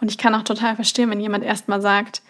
Und 0.00 0.10
ich 0.10 0.18
kann 0.18 0.34
auch 0.34 0.42
total 0.42 0.74
verstehen, 0.74 1.10
wenn 1.10 1.20
jemand 1.20 1.44
erstmal 1.44 1.80
sagt, 1.80 2.22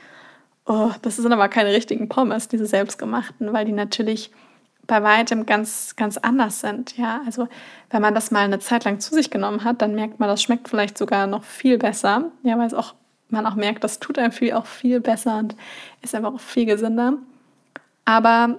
oh, 0.67 0.91
das 1.03 1.17
sind 1.17 1.33
aber 1.33 1.49
keine 1.49 1.73
richtigen 1.73 2.09
Pommes, 2.09 2.49
diese 2.49 2.67
selbstgemachten, 2.67 3.53
weil 3.53 3.65
die 3.65 3.73
natürlich 3.73 4.31
bei 4.87 5.03
weitem 5.03 5.47
ganz, 5.47 5.95
ganz 5.97 6.19
anders 6.19 6.61
sind. 6.61 6.97
Ja, 6.99 7.21
also 7.25 7.49
wenn 7.91 8.03
man 8.03 8.15
das 8.15 8.31
mal 8.31 8.41
eine 8.41 8.59
Zeit 8.59 8.85
lang 8.85 8.99
zu 8.99 9.15
sich 9.15 9.31
genommen 9.31 9.63
hat, 9.63 9.83
dann 9.83 9.95
merkt 9.95 10.19
man, 10.19 10.29
das 10.29 10.43
schmeckt 10.43 10.69
vielleicht 10.69 10.99
sogar 10.99 11.27
noch 11.29 11.45
viel 11.45 11.79
besser. 11.79 12.33
Ja, 12.43 12.59
weil 12.59 12.67
es 12.67 12.75
auch, 12.75 12.95
man 13.29 13.47
auch 13.47 13.55
merkt, 13.55 13.85
das 13.85 14.01
tut 14.01 14.19
einem 14.19 14.33
viel 14.33 14.53
auch 14.53 14.67
viel 14.67 15.01
besser 15.01 15.39
und 15.39 15.55
ist 16.03 16.15
einfach 16.15 16.35
auch 16.35 16.41
viel 16.41 16.67
gesünder. 16.67 17.15
Aber 18.05 18.59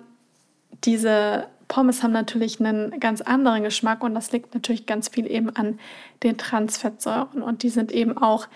diese 0.84 1.48
Pommes 1.68 2.04
haben 2.04 2.12
natürlich 2.12 2.60
einen 2.60 3.00
ganz 3.00 3.22
anderen 3.22 3.64
Geschmack 3.64 4.04
und 4.04 4.14
das 4.14 4.32
liegt 4.32 4.54
natürlich 4.54 4.86
ganz 4.86 5.08
viel 5.08 5.30
eben 5.30 5.50
an 5.56 5.80
den 6.24 6.38
Transfettsäuren 6.38 7.42
und 7.42 7.64
die 7.64 7.70
sind 7.70 7.92
eben 7.92 8.18
auch 8.18 8.48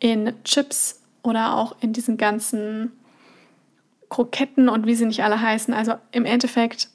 in 0.00 0.32
Chips 0.44 1.00
oder 1.22 1.56
auch 1.56 1.76
in 1.80 1.92
diesen 1.92 2.16
ganzen 2.16 2.92
Kroketten 4.08 4.68
und 4.68 4.86
wie 4.86 4.94
sie 4.94 5.06
nicht 5.06 5.22
alle 5.22 5.40
heißen. 5.40 5.72
Also 5.72 5.94
im 6.12 6.24
Endeffekt 6.24 6.88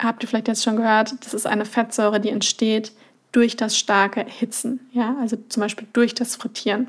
habt 0.00 0.22
ihr 0.22 0.28
vielleicht 0.28 0.48
jetzt 0.48 0.64
schon 0.64 0.76
gehört, 0.76 1.14
das 1.24 1.34
ist 1.34 1.46
eine 1.46 1.64
Fettsäure, 1.64 2.20
die 2.20 2.30
entsteht 2.30 2.92
durch 3.32 3.56
das 3.56 3.78
starke 3.78 4.20
Erhitzen, 4.20 4.80
ja, 4.92 5.16
also 5.20 5.36
zum 5.48 5.60
Beispiel 5.60 5.88
durch 5.92 6.14
das 6.14 6.36
Frittieren. 6.36 6.88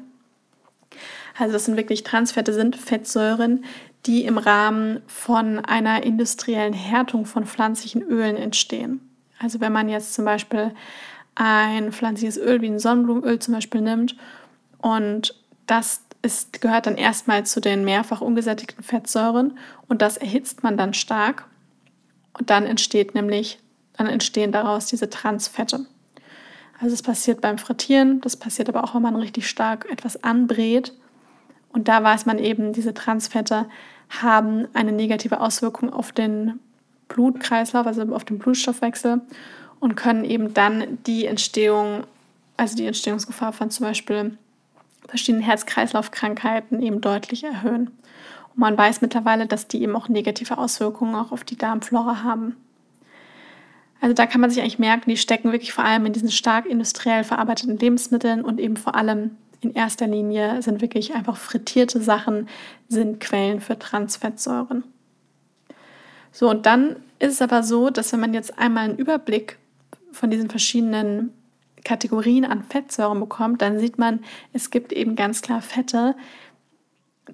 Also 1.38 1.54
das 1.54 1.66
sind 1.66 1.78
wirklich 1.78 2.04
Transfette, 2.04 2.54
sind 2.54 2.76
Fettsäuren, 2.76 3.64
die 4.06 4.26
im 4.26 4.38
Rahmen 4.38 5.02
von 5.08 5.60
einer 5.60 6.04
industriellen 6.04 6.74
Härtung 6.74 7.26
von 7.26 7.46
pflanzlichen 7.46 8.02
Ölen 8.02 8.36
entstehen. 8.36 9.00
Also 9.40 9.62
wenn 9.62 9.72
man 9.72 9.90
jetzt 9.90 10.14
zum 10.14 10.26
Beispiel 10.26 10.74
ein 11.36 11.92
pflanzliches 11.92 12.38
Öl 12.38 12.62
wie 12.62 12.68
ein 12.68 12.80
Sonnenblumenöl 12.80 13.40
zum 13.40 13.54
Beispiel 13.54 13.82
nimmt 13.82 14.16
und 14.80 15.36
das 15.66 16.02
ist, 16.22 16.62
gehört 16.62 16.86
dann 16.86 16.96
erstmal 16.96 17.46
zu 17.46 17.60
den 17.60 17.84
mehrfach 17.84 18.22
ungesättigten 18.22 18.84
Fettsäuren 18.84 19.58
und 19.88 20.02
das 20.02 20.18
erhitzt 20.18 20.64
man 20.64 20.78
dann 20.78 20.94
stark 20.94 21.46
und 22.38 22.50
dann 22.50 22.66
entsteht 22.66 23.16
nämlich, 23.16 23.60
dann 23.98 24.08
entstehen 24.08 24.52
daraus 24.52 24.86
diese 24.88 25.10
Transfette. 25.10 25.86
Also 26.80 26.94
es 26.94 27.02
passiert 27.02 27.42
beim 27.42 27.58
Frittieren, 27.58 28.22
das 28.22 28.36
passiert 28.36 28.70
aber 28.70 28.84
auch, 28.84 28.96
wenn 28.96 29.02
man 29.02 29.16
richtig 29.16 29.48
stark 29.48 29.90
etwas 29.90 30.24
anbrät. 30.24 30.94
Und 31.72 31.88
da 31.88 32.04
weiß 32.04 32.26
man 32.26 32.40
eben, 32.40 32.74
diese 32.74 32.94
Transfette 32.94 33.68
haben 34.22 34.68
eine 34.74 34.92
negative 34.92 35.40
Auswirkung 35.40 35.92
auf 35.92 36.12
den 36.12 36.60
Blutkreislauf, 37.08 37.88
also 37.88 38.02
auf 38.14 38.26
den 38.26 38.40
Blutstoffwechsel 38.40 39.22
und 39.80 39.96
können 39.96 40.24
eben 40.24 40.54
dann 40.54 41.00
die 41.06 41.26
Entstehung, 41.26 42.04
also 42.58 42.76
die 42.76 42.86
Entstehungsgefahr 42.86 43.54
von 43.54 43.70
zum 43.70 43.86
Beispiel 43.86 44.38
verschiedenen 45.08 45.44
Herz-Kreislauf-Krankheiten 45.44 46.82
eben 46.82 47.02
deutlich 47.02 47.44
erhöhen. 47.44 47.88
Und 47.88 48.58
man 48.58 48.78
weiß 48.78 49.02
mittlerweile, 49.02 49.46
dass 49.46 49.68
die 49.68 49.82
eben 49.82 49.96
auch 49.96 50.10
negative 50.10 50.58
Auswirkungen 50.58 51.16
auch 51.16 51.32
auf 51.32 51.44
die 51.44 51.58
Darmflora 51.58 52.24
haben. 52.24 52.56
Also 54.00 54.14
da 54.14 54.26
kann 54.26 54.42
man 54.42 54.50
sich 54.50 54.62
eigentlich 54.62 54.80
merken, 54.80 55.10
die 55.10 55.18
stecken 55.18 55.52
wirklich 55.52 55.74
vor 55.74 55.86
allem 55.86 56.06
in 56.06 56.14
diesen 56.14 56.32
stark 56.32 56.66
industriell 56.66 57.24
verarbeiteten 57.24 57.78
Lebensmitteln 57.78 58.44
und 58.44 58.60
eben 58.60 58.76
vor 58.76 58.96
allem 58.96 59.38
in 59.64 59.74
erster 59.74 60.08
Linie 60.08 60.62
sind 60.62 60.82
wirklich 60.82 61.14
einfach 61.14 61.38
frittierte 61.38 62.02
Sachen, 62.02 62.48
sind 62.88 63.20
Quellen 63.20 63.62
für 63.62 63.78
Transfettsäuren. 63.78 64.84
So, 66.32 66.50
und 66.50 66.66
dann 66.66 66.98
ist 67.20 67.34
es 67.34 67.42
aber 67.42 67.64
so, 67.64 67.90
dass 67.90 68.12
wenn 68.12 68.20
man 68.20 68.34
jetzt 68.34 68.58
einmal 68.58 68.86
einen 68.86 68.98
Überblick 68.98 69.60
von 70.12 70.30
diesen 70.30 70.50
verschiedenen 70.50 71.32
Kategorien 71.84 72.46
an 72.46 72.64
Fettsäuren 72.64 73.20
bekommt, 73.20 73.62
dann 73.62 73.80
sieht 73.80 73.98
man, 73.98 74.22
es 74.52 74.70
gibt 74.70 74.94
eben 74.94 75.16
ganz 75.16 75.42
klar 75.42 75.62
Fette, 75.62 76.16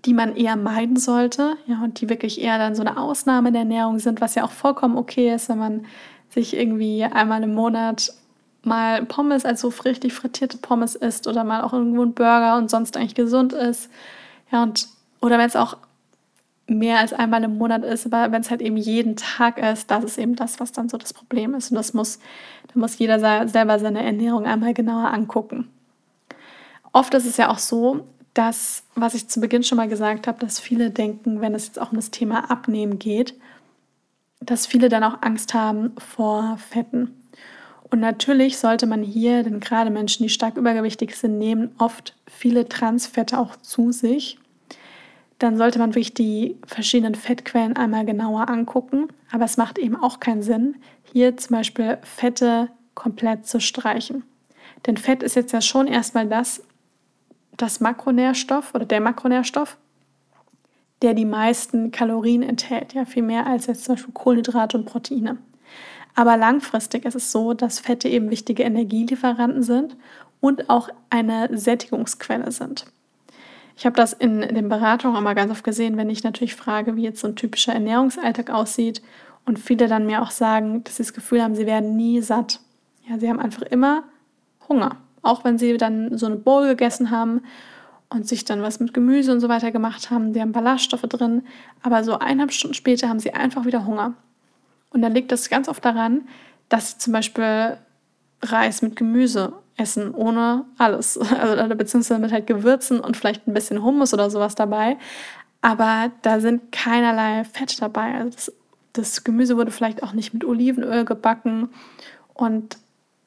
die 0.05 0.13
man 0.13 0.35
eher 0.35 0.55
meiden 0.55 0.97
sollte, 0.97 1.55
ja, 1.65 1.81
und 1.83 1.99
die 2.01 2.09
wirklich 2.09 2.41
eher 2.41 2.57
dann 2.57 2.75
so 2.75 2.81
eine 2.81 2.97
Ausnahme 2.97 3.51
der 3.51 3.61
Ernährung 3.61 3.99
sind, 3.99 4.21
was 4.21 4.35
ja 4.35 4.43
auch 4.43 4.51
vollkommen 4.51 4.97
okay 4.97 5.33
ist, 5.33 5.49
wenn 5.49 5.57
man 5.57 5.85
sich 6.29 6.55
irgendwie 6.55 7.03
einmal 7.03 7.41
im 7.43 7.53
Monat 7.53 8.13
mal 8.63 9.05
Pommes, 9.05 9.45
also 9.45 9.69
richtig 9.85 10.13
frittierte 10.13 10.57
Pommes 10.57 10.95
isst 10.95 11.27
oder 11.27 11.43
mal 11.43 11.61
auch 11.61 11.73
irgendwo 11.73 12.03
ein 12.03 12.13
Burger 12.13 12.57
und 12.57 12.69
sonst 12.69 12.97
eigentlich 12.97 13.15
gesund 13.15 13.53
ist. 13.53 13.89
Ja, 14.51 14.63
und 14.63 14.87
oder 15.21 15.37
wenn 15.37 15.47
es 15.47 15.55
auch 15.55 15.77
mehr 16.67 16.99
als 16.99 17.13
einmal 17.13 17.43
im 17.43 17.57
Monat 17.57 17.83
ist, 17.83 18.05
aber 18.05 18.31
wenn 18.31 18.41
es 18.41 18.51
halt 18.51 18.61
eben 18.61 18.77
jeden 18.77 19.15
Tag 19.15 19.57
ist, 19.57 19.89
das 19.89 20.03
ist 20.03 20.17
eben 20.17 20.35
das, 20.35 20.59
was 20.59 20.71
dann 20.71 20.87
so 20.87 20.97
das 20.97 21.13
Problem 21.13 21.55
ist. 21.55 21.71
Und 21.71 21.75
das 21.75 21.93
muss, 21.93 22.19
da 22.67 22.79
muss 22.79 22.97
jeder 22.97 23.19
selber 23.47 23.79
seine 23.79 24.03
Ernährung 24.03 24.45
einmal 24.45 24.73
genauer 24.73 25.11
angucken. 25.11 25.69
Oft 26.91 27.13
ist 27.13 27.25
es 27.25 27.37
ja 27.37 27.49
auch 27.49 27.57
so, 27.59 28.07
dass, 28.33 28.83
was 28.95 29.15
ich 29.15 29.27
zu 29.27 29.41
Beginn 29.41 29.63
schon 29.63 29.77
mal 29.77 29.87
gesagt 29.87 30.27
habe, 30.27 30.39
dass 30.39 30.59
viele 30.59 30.91
denken, 30.91 31.41
wenn 31.41 31.55
es 31.55 31.67
jetzt 31.67 31.79
auch 31.79 31.91
um 31.91 31.97
das 31.97 32.11
Thema 32.11 32.49
Abnehmen 32.49 32.99
geht, 32.99 33.33
dass 34.39 34.65
viele 34.65 34.89
dann 34.89 35.03
auch 35.03 35.21
Angst 35.21 35.53
haben 35.53 35.91
vor 35.97 36.57
Fetten. 36.57 37.18
Und 37.91 37.99
natürlich 38.01 38.57
sollte 38.57 38.85
man 38.85 39.01
hier, 39.01 39.43
denn 39.43 39.59
gerade 39.59 39.89
Menschen, 39.89 40.23
die 40.23 40.29
stark 40.29 40.57
übergewichtig 40.57 41.15
sind, 41.15 41.37
nehmen 41.39 41.71
oft 41.79 42.15
viele 42.27 42.69
Transfette 42.69 43.39
auch 43.39 43.55
zu 43.55 43.91
sich. 43.91 44.37
Dann 45.39 45.57
sollte 45.57 45.79
man 45.79 45.91
wirklich 45.91 46.13
die 46.13 46.57
verschiedenen 46.67 47.15
Fettquellen 47.15 47.75
einmal 47.75 48.05
genauer 48.05 48.49
angucken. 48.49 49.07
Aber 49.31 49.45
es 49.45 49.57
macht 49.57 49.79
eben 49.79 49.95
auch 49.95 50.19
keinen 50.19 50.43
Sinn, 50.43 50.75
hier 51.11 51.35
zum 51.37 51.55
Beispiel 51.55 51.97
Fette 52.03 52.69
komplett 52.93 53.47
zu 53.47 53.59
streichen. 53.59 54.23
Denn 54.85 54.97
Fett 54.97 55.23
ist 55.23 55.35
jetzt 55.35 55.53
ja 55.53 55.61
schon 55.61 55.87
erstmal 55.87 56.27
das, 56.27 56.63
das 57.57 57.79
Makronährstoff 57.79 58.75
oder 58.75 58.85
der 58.85 59.01
Makronährstoff, 59.01 59.77
der 61.01 61.13
die 61.13 61.25
meisten 61.25 61.91
Kalorien 61.91 62.43
enthält, 62.43 62.93
ja 62.93 63.05
viel 63.05 63.23
mehr 63.23 63.47
als 63.47 63.67
jetzt 63.67 63.85
zum 63.85 63.95
Beispiel 63.95 64.13
Kohlenhydrate 64.13 64.77
und 64.77 64.85
Proteine. 64.85 65.37
Aber 66.19 66.35
langfristig 66.35 67.05
ist 67.05 67.15
es 67.15 67.31
so, 67.31 67.53
dass 67.53 67.79
Fette 67.79 68.09
eben 68.09 68.29
wichtige 68.29 68.63
Energielieferanten 68.63 69.63
sind 69.63 69.95
und 70.41 70.69
auch 70.69 70.89
eine 71.09 71.57
Sättigungsquelle 71.57 72.51
sind. 72.51 72.87
Ich 73.77 73.85
habe 73.85 73.95
das 73.95 74.11
in 74.11 74.41
den 74.41 74.67
Beratungen 74.67 75.15
immer 75.15 75.33
ganz 75.33 75.49
oft 75.49 75.63
gesehen, 75.63 75.95
wenn 75.95 76.09
ich 76.09 76.25
natürlich 76.25 76.57
frage, 76.57 76.97
wie 76.97 77.03
jetzt 77.03 77.21
so 77.21 77.27
ein 77.29 77.37
typischer 77.37 77.71
Ernährungsalltag 77.71 78.49
aussieht 78.49 79.01
und 79.45 79.59
viele 79.59 79.87
dann 79.87 80.07
mir 80.07 80.21
auch 80.21 80.31
sagen, 80.31 80.83
dass 80.83 80.97
sie 80.97 81.03
das 81.03 81.13
Gefühl 81.13 81.41
haben, 81.41 81.55
sie 81.55 81.65
werden 81.65 81.95
nie 81.95 82.19
satt. 82.21 82.59
Ja, 83.07 83.17
sie 83.17 83.29
haben 83.29 83.39
einfach 83.39 83.61
immer 83.61 84.03
Hunger. 84.67 84.97
Auch 85.21 85.45
wenn 85.45 85.57
sie 85.57 85.77
dann 85.77 86.17
so 86.17 86.25
eine 86.25 86.35
Bowl 86.35 86.67
gegessen 86.67 87.11
haben 87.11 87.43
und 88.09 88.27
sich 88.27 88.43
dann 88.43 88.61
was 88.61 88.81
mit 88.81 88.93
Gemüse 88.93 89.31
und 89.31 89.39
so 89.39 89.47
weiter 89.47 89.71
gemacht 89.71 90.11
haben, 90.11 90.33
die 90.33 90.41
haben 90.41 90.51
Ballaststoffe 90.51 91.03
drin, 91.03 91.43
aber 91.81 92.03
so 92.03 92.19
eineinhalb 92.19 92.51
Stunden 92.51 92.73
später 92.73 93.07
haben 93.07 93.19
sie 93.19 93.33
einfach 93.33 93.63
wieder 93.63 93.85
Hunger. 93.85 94.15
Und 94.91 95.01
dann 95.01 95.13
liegt 95.13 95.31
das 95.31 95.49
ganz 95.49 95.67
oft 95.67 95.83
daran, 95.83 96.27
dass 96.67 96.91
sie 96.91 96.97
zum 96.97 97.13
Beispiel 97.13 97.77
Reis 98.41 98.81
mit 98.81 98.95
Gemüse 98.95 99.53
essen, 99.77 100.13
ohne 100.13 100.65
alles. 100.77 101.17
Also, 101.39 101.75
beziehungsweise 101.75 102.19
mit 102.19 102.31
halt 102.31 102.47
Gewürzen 102.47 102.99
und 102.99 103.17
vielleicht 103.17 103.47
ein 103.47 103.53
bisschen 103.53 103.83
Hummus 103.83 104.13
oder 104.13 104.29
sowas 104.29 104.55
dabei. 104.55 104.97
Aber 105.61 106.11
da 106.21 106.39
sind 106.39 106.71
keinerlei 106.71 107.43
Fett 107.43 107.81
dabei. 107.81 108.13
Also 108.15 108.29
das, 108.31 108.53
das 108.93 109.23
Gemüse 109.23 109.57
wurde 109.57 109.71
vielleicht 109.71 110.03
auch 110.03 110.13
nicht 110.13 110.33
mit 110.33 110.45
Olivenöl 110.45 111.05
gebacken. 111.05 111.69
Und 112.33 112.77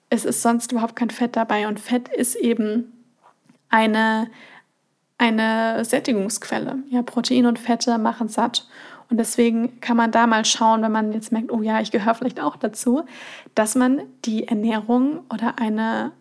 es 0.08 0.24
ist 0.24 0.42
sonst 0.42 0.72
überhaupt 0.72 0.96
kein 0.96 1.10
Fett 1.10 1.36
dabei. 1.36 1.68
Und 1.68 1.78
Fett 1.78 2.08
ist 2.08 2.34
eben 2.36 2.92
eine, 3.68 4.30
eine 5.18 5.84
Sättigungsquelle. 5.84 6.78
Ja, 6.88 7.02
Protein 7.02 7.46
und 7.46 7.58
Fette 7.58 7.98
machen 7.98 8.28
satt. 8.28 8.66
Und 9.12 9.18
deswegen 9.18 9.78
kann 9.80 9.98
man 9.98 10.10
da 10.10 10.26
mal 10.26 10.42
schauen, 10.46 10.80
wenn 10.80 10.90
man 10.90 11.12
jetzt 11.12 11.32
merkt, 11.32 11.52
oh 11.52 11.60
ja, 11.60 11.82
ich 11.82 11.90
gehöre 11.90 12.14
vielleicht 12.14 12.40
auch 12.40 12.56
dazu, 12.56 13.02
dass 13.54 13.74
man 13.74 14.00
die 14.24 14.48
Ernährung 14.48 15.20
oder 15.30 15.58
eine, 15.58 16.12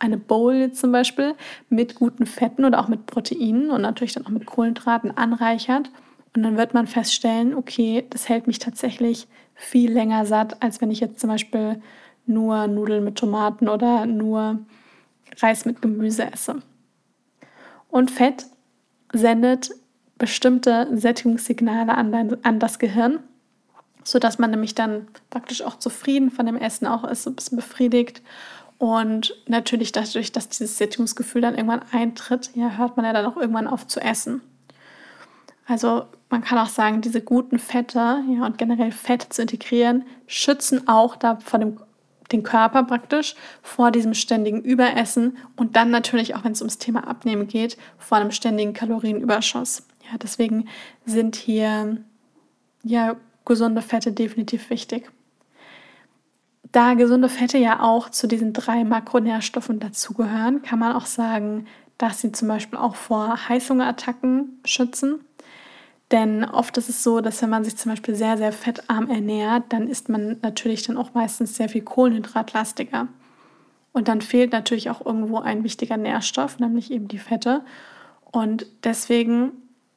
eine 0.00 0.18
Bowl 0.18 0.72
zum 0.72 0.90
Beispiel 0.90 1.36
mit 1.68 1.94
guten 1.94 2.26
Fetten 2.26 2.64
oder 2.64 2.80
auch 2.80 2.88
mit 2.88 3.06
Proteinen 3.06 3.70
und 3.70 3.82
natürlich 3.82 4.14
dann 4.14 4.26
auch 4.26 4.30
mit 4.30 4.46
Kohlenhydraten 4.46 5.16
anreichert 5.16 5.92
Und 6.34 6.42
dann 6.42 6.56
wird 6.56 6.74
man 6.74 6.88
feststellen, 6.88 7.54
okay, 7.54 8.04
das 8.10 8.28
hält 8.28 8.48
mich 8.48 8.58
tatsächlich 8.58 9.28
viel 9.54 9.92
länger 9.92 10.26
satt, 10.26 10.60
als 10.60 10.80
wenn 10.80 10.90
ich 10.90 10.98
jetzt 10.98 11.20
zum 11.20 11.30
Beispiel 11.30 11.80
nur 12.26 12.66
Nudeln 12.66 13.04
mit 13.04 13.14
Tomaten 13.14 13.68
oder 13.68 14.06
nur 14.06 14.58
Reis 15.36 15.66
mit 15.66 15.80
Gemüse 15.80 16.32
esse. 16.32 16.62
Und 17.90 18.10
Fett 18.10 18.46
sendet 19.12 19.70
bestimmte 20.18 20.88
Sättigungssignale 20.92 21.94
an, 21.94 22.12
dein, 22.12 22.44
an 22.44 22.58
das 22.58 22.78
Gehirn, 22.78 23.20
sodass 24.04 24.38
man 24.38 24.50
nämlich 24.50 24.74
dann 24.74 25.08
praktisch 25.30 25.62
auch 25.62 25.78
zufrieden 25.78 26.30
von 26.30 26.46
dem 26.46 26.56
Essen 26.56 26.86
auch 26.86 27.04
ist, 27.04 27.26
ein 27.26 27.34
bisschen 27.34 27.56
befriedigt. 27.56 28.22
Und 28.78 29.34
natürlich 29.46 29.92
dadurch, 29.92 30.32
dass 30.32 30.48
dieses 30.48 30.76
Sättigungsgefühl 30.76 31.40
dann 31.40 31.54
irgendwann 31.54 31.82
eintritt, 31.92 32.50
ja, 32.54 32.76
hört 32.76 32.96
man 32.96 33.06
ja 33.06 33.12
dann 33.12 33.26
auch 33.26 33.36
irgendwann 33.36 33.68
auf 33.68 33.86
zu 33.86 34.00
essen. 34.00 34.42
Also 35.66 36.06
man 36.30 36.42
kann 36.42 36.58
auch 36.58 36.68
sagen, 36.68 37.00
diese 37.00 37.20
guten 37.20 37.58
Fette 37.58 38.24
ja, 38.28 38.44
und 38.44 38.58
generell 38.58 38.90
Fett 38.90 39.32
zu 39.32 39.42
integrieren, 39.42 40.04
schützen 40.26 40.88
auch 40.88 41.14
da 41.14 41.36
vor 41.36 41.60
dem 41.60 41.78
den 42.32 42.42
Körper 42.42 42.82
praktisch 42.82 43.34
vor 43.62 43.90
diesem 43.90 44.14
ständigen 44.14 44.62
Überessen 44.62 45.36
und 45.56 45.76
dann 45.76 45.90
natürlich 45.90 46.34
auch, 46.34 46.44
wenn 46.44 46.52
es 46.52 46.62
ums 46.62 46.78
Thema 46.78 47.06
Abnehmen 47.06 47.46
geht, 47.46 47.76
vor 47.98 48.18
einem 48.18 48.30
ständigen 48.30 48.72
Kalorienüberschuss. 48.72 49.86
Ja, 50.12 50.18
deswegen 50.18 50.68
sind 51.06 51.36
hier 51.36 51.96
ja 52.84 53.16
gesunde 53.46 53.80
Fette 53.82 54.12
definitiv 54.12 54.68
wichtig. 54.68 55.10
Da 56.70 56.94
gesunde 56.94 57.28
Fette 57.28 57.58
ja 57.58 57.80
auch 57.80 58.10
zu 58.10 58.26
diesen 58.26 58.52
drei 58.52 58.84
Makronährstoffen 58.84 59.80
dazugehören, 59.80 60.62
kann 60.62 60.78
man 60.78 60.92
auch 60.92 61.06
sagen, 61.06 61.66
dass 61.98 62.20
sie 62.20 62.32
zum 62.32 62.48
Beispiel 62.48 62.78
auch 62.78 62.94
vor 62.94 63.48
Heißhungerattacken 63.48 64.60
schützen. 64.64 65.20
Denn 66.10 66.44
oft 66.44 66.76
ist 66.76 66.90
es 66.90 67.02
so, 67.02 67.20
dass 67.20 67.40
wenn 67.40 67.50
man 67.50 67.64
sich 67.64 67.76
zum 67.76 67.90
Beispiel 67.90 68.14
sehr, 68.14 68.36
sehr 68.36 68.52
fettarm 68.52 69.08
ernährt, 69.08 69.64
dann 69.70 69.88
ist 69.88 70.10
man 70.10 70.38
natürlich 70.42 70.82
dann 70.82 70.98
auch 70.98 71.14
meistens 71.14 71.56
sehr 71.56 71.70
viel 71.70 71.82
kohlenhydratlastiger. 71.82 73.08
Und 73.92 74.08
dann 74.08 74.20
fehlt 74.20 74.52
natürlich 74.52 74.90
auch 74.90 75.04
irgendwo 75.04 75.38
ein 75.38 75.64
wichtiger 75.64 75.96
Nährstoff, 75.96 76.58
nämlich 76.58 76.90
eben 76.90 77.08
die 77.08 77.18
Fette. 77.18 77.62
Und 78.30 78.66
deswegen 78.84 79.52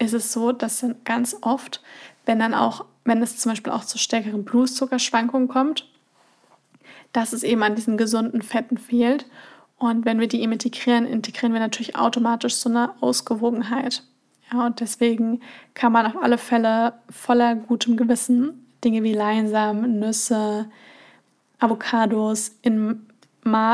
ist 0.05 0.13
es 0.13 0.31
so, 0.31 0.51
dass 0.51 0.85
ganz 1.03 1.35
oft, 1.41 1.81
wenn 2.25 2.39
dann 2.39 2.53
auch, 2.53 2.85
wenn 3.03 3.21
es 3.21 3.37
zum 3.37 3.51
Beispiel 3.51 3.73
auch 3.73 3.83
zu 3.83 3.97
stärkeren 3.97 4.45
Blutzuckerschwankungen 4.45 5.47
kommt, 5.47 5.89
dass 7.13 7.33
es 7.33 7.43
eben 7.43 7.63
an 7.63 7.75
diesen 7.75 7.97
gesunden 7.97 8.41
Fetten 8.41 8.77
fehlt. 8.77 9.25
Und 9.77 10.05
wenn 10.05 10.19
wir 10.19 10.27
die 10.27 10.41
eben 10.41 10.53
integrieren, 10.53 11.05
integrieren 11.05 11.53
wir 11.53 11.59
natürlich 11.59 11.95
automatisch 11.95 12.55
so 12.55 12.69
eine 12.69 12.93
Ausgewogenheit. 13.01 14.03
Ja, 14.51 14.65
und 14.65 14.79
deswegen 14.79 15.41
kann 15.73 15.91
man 15.91 16.05
auf 16.05 16.21
alle 16.21 16.37
Fälle 16.37 16.93
voller 17.09 17.55
gutem 17.55 17.97
Gewissen 17.97 18.65
Dinge 18.85 19.03
wie 19.03 19.13
Leinsamen, 19.13 19.99
Nüsse, 19.99 20.69
Avocados 21.59 22.55
in, 22.61 23.07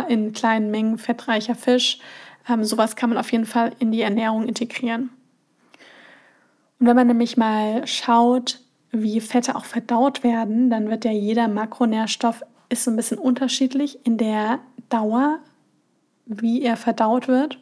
in 0.08 0.34
kleinen 0.34 0.72
Mengen 0.72 0.98
fettreicher 0.98 1.56
Fisch, 1.56 2.00
ähm, 2.50 2.64
sowas 2.64 2.96
kann 2.96 3.10
man 3.10 3.20
auf 3.20 3.32
jeden 3.32 3.46
Fall 3.46 3.74
in 3.80 3.92
die 3.92 4.02
Ernährung 4.02 4.48
integrieren. 4.48 5.10
Und 6.82 6.88
wenn 6.88 6.96
man 6.96 7.06
nämlich 7.06 7.38
mal 7.38 7.86
schaut, 7.86 8.60
wie 8.90 9.22
Fette 9.22 9.56
auch 9.56 9.66
verdaut 9.66 10.24
werden, 10.24 10.72
dann 10.72 10.90
wird 10.90 11.06
ja 11.06 11.12
jeder 11.12 11.48
Makronährstoff 11.48 12.44
ist 12.70 12.86
so 12.86 12.92
ein 12.92 12.96
bisschen 12.96 13.20
unterschiedlich 13.20 14.04
in 14.04 14.18
der 14.18 14.60
Dauer, 14.90 15.40
wie 16.26 16.64
er 16.64 16.78
verdaut 16.78 17.28
wird. 17.28 17.60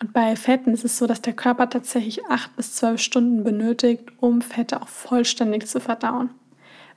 Und 0.00 0.12
bei 0.12 0.34
Fetten 0.34 0.74
ist 0.74 0.84
es 0.84 0.98
so, 0.98 1.06
dass 1.06 1.22
der 1.22 1.34
Körper 1.34 1.70
tatsächlich 1.70 2.26
acht 2.26 2.56
bis 2.56 2.74
zwölf 2.74 3.00
Stunden 3.00 3.44
benötigt, 3.44 4.10
um 4.18 4.42
Fette 4.42 4.82
auch 4.82 4.88
vollständig 4.88 5.68
zu 5.68 5.78
verdauen. 5.78 6.30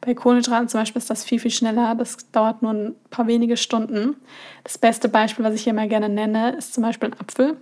Bei 0.02 0.15
Kohlenhydraten 0.15 0.68
zum 0.68 0.82
Beispiel 0.82 1.00
ist 1.00 1.12
das 1.12 1.24
viel, 1.24 1.39
viel 1.39 1.52
schneller. 1.52 1.94
Das 1.94 2.32
dauert 2.32 2.63
nur 2.63 2.72
ein 2.72 2.96
paar 3.12 3.28
wenige 3.28 3.56
Stunden. 3.56 4.15
Das 4.63 4.80
beste 4.80 5.10
Beispiel, 5.10 5.46
was 5.46 5.54
ich 5.54 5.63
hier 5.63 5.74
mal 5.74 5.89
gerne 5.89 6.10
nenne, 6.10 6.56
ist 6.56 6.74
zum 6.74 6.82
Beispiel 6.82 7.10
ein 7.10 7.20
Apfel. 7.20 7.58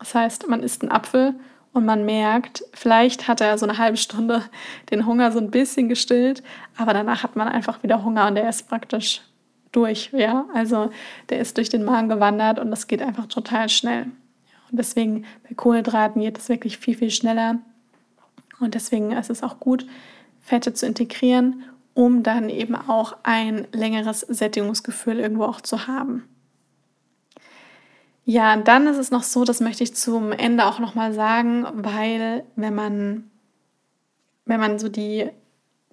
Das 0.00 0.14
heißt, 0.14 0.48
man 0.48 0.64
isst 0.64 0.82
einen 0.82 0.90
Apfel 0.90 1.36
und 1.72 1.84
man 1.84 2.04
merkt, 2.04 2.64
vielleicht 2.72 3.28
hat 3.28 3.40
er 3.40 3.58
so 3.58 3.66
eine 3.66 3.78
halbe 3.78 3.96
Stunde 3.96 4.42
den 4.90 5.06
Hunger 5.06 5.32
so 5.32 5.38
ein 5.38 5.50
bisschen 5.50 5.88
gestillt, 5.88 6.42
aber 6.76 6.92
danach 6.92 7.22
hat 7.22 7.36
man 7.36 7.48
einfach 7.48 7.82
wieder 7.82 8.04
Hunger 8.04 8.26
und 8.26 8.34
der 8.34 8.48
ist 8.48 8.68
praktisch 8.68 9.22
durch, 9.72 10.10
ja. 10.12 10.46
Also 10.54 10.90
der 11.28 11.40
ist 11.40 11.56
durch 11.56 11.68
den 11.68 11.84
Magen 11.84 12.08
gewandert 12.08 12.58
und 12.58 12.70
das 12.70 12.86
geht 12.86 13.02
einfach 13.02 13.26
total 13.26 13.68
schnell. 13.68 14.04
Und 14.70 14.78
deswegen 14.78 15.24
bei 15.48 15.54
Kohlenhydraten 15.54 16.20
geht 16.20 16.38
es 16.38 16.48
wirklich 16.48 16.78
viel, 16.78 16.96
viel 16.96 17.10
schneller. 17.10 17.58
Und 18.60 18.74
deswegen 18.74 19.12
ist 19.12 19.30
es 19.30 19.42
auch 19.42 19.60
gut, 19.60 19.86
Fette 20.40 20.72
zu 20.72 20.86
integrieren, 20.86 21.64
um 21.94 22.22
dann 22.22 22.48
eben 22.48 22.74
auch 22.74 23.16
ein 23.22 23.66
längeres 23.72 24.20
Sättigungsgefühl 24.20 25.20
irgendwo 25.20 25.44
auch 25.44 25.60
zu 25.60 25.86
haben. 25.86 26.24
Ja, 28.30 28.58
dann 28.58 28.86
ist 28.86 28.98
es 28.98 29.10
noch 29.10 29.22
so, 29.22 29.44
das 29.44 29.60
möchte 29.60 29.82
ich 29.82 29.94
zum 29.94 30.32
Ende 30.32 30.66
auch 30.66 30.80
nochmal 30.80 31.14
sagen, 31.14 31.66
weil 31.72 32.44
wenn 32.56 32.74
man, 32.74 33.30
wenn 34.44 34.60
man 34.60 34.78
so 34.78 34.90
die 34.90 35.30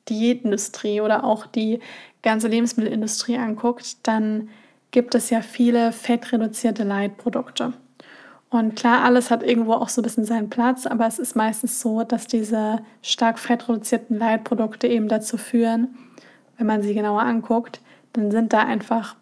Diätindustrie 0.10 1.00
oder 1.00 1.24
auch 1.24 1.46
die 1.46 1.80
ganze 2.24 2.50
Lebensmittelindustrie 2.50 3.38
anguckt, 3.38 4.06
dann 4.06 4.50
gibt 4.92 5.16
es 5.16 5.30
ja 5.30 5.42
viele 5.42 5.94
fettreduzierte 5.94 6.84
Leitprodukte. 6.84 7.72
Und 8.50 8.76
klar, 8.76 9.06
alles 9.06 9.32
hat 9.32 9.42
irgendwo 9.42 9.72
auch 9.72 9.88
so 9.88 10.02
ein 10.02 10.04
bisschen 10.04 10.26
seinen 10.26 10.50
Platz, 10.50 10.86
aber 10.86 11.08
es 11.08 11.20
ist 11.20 11.38
meistens 11.38 11.80
so, 11.80 12.04
dass 12.04 12.28
diese 12.28 12.80
stark 13.02 13.40
fettreduzierten 13.40 14.20
Leitprodukte 14.20 14.88
eben 14.88 15.08
dazu 15.08 15.38
führen, 15.38 15.96
wenn 16.58 16.68
man 16.68 16.82
sie 16.82 16.94
genauer 16.96 17.22
anguckt, 17.22 17.80
dann 18.12 18.30
sind 18.30 18.52
da 18.52 18.60
einfach 18.66 19.16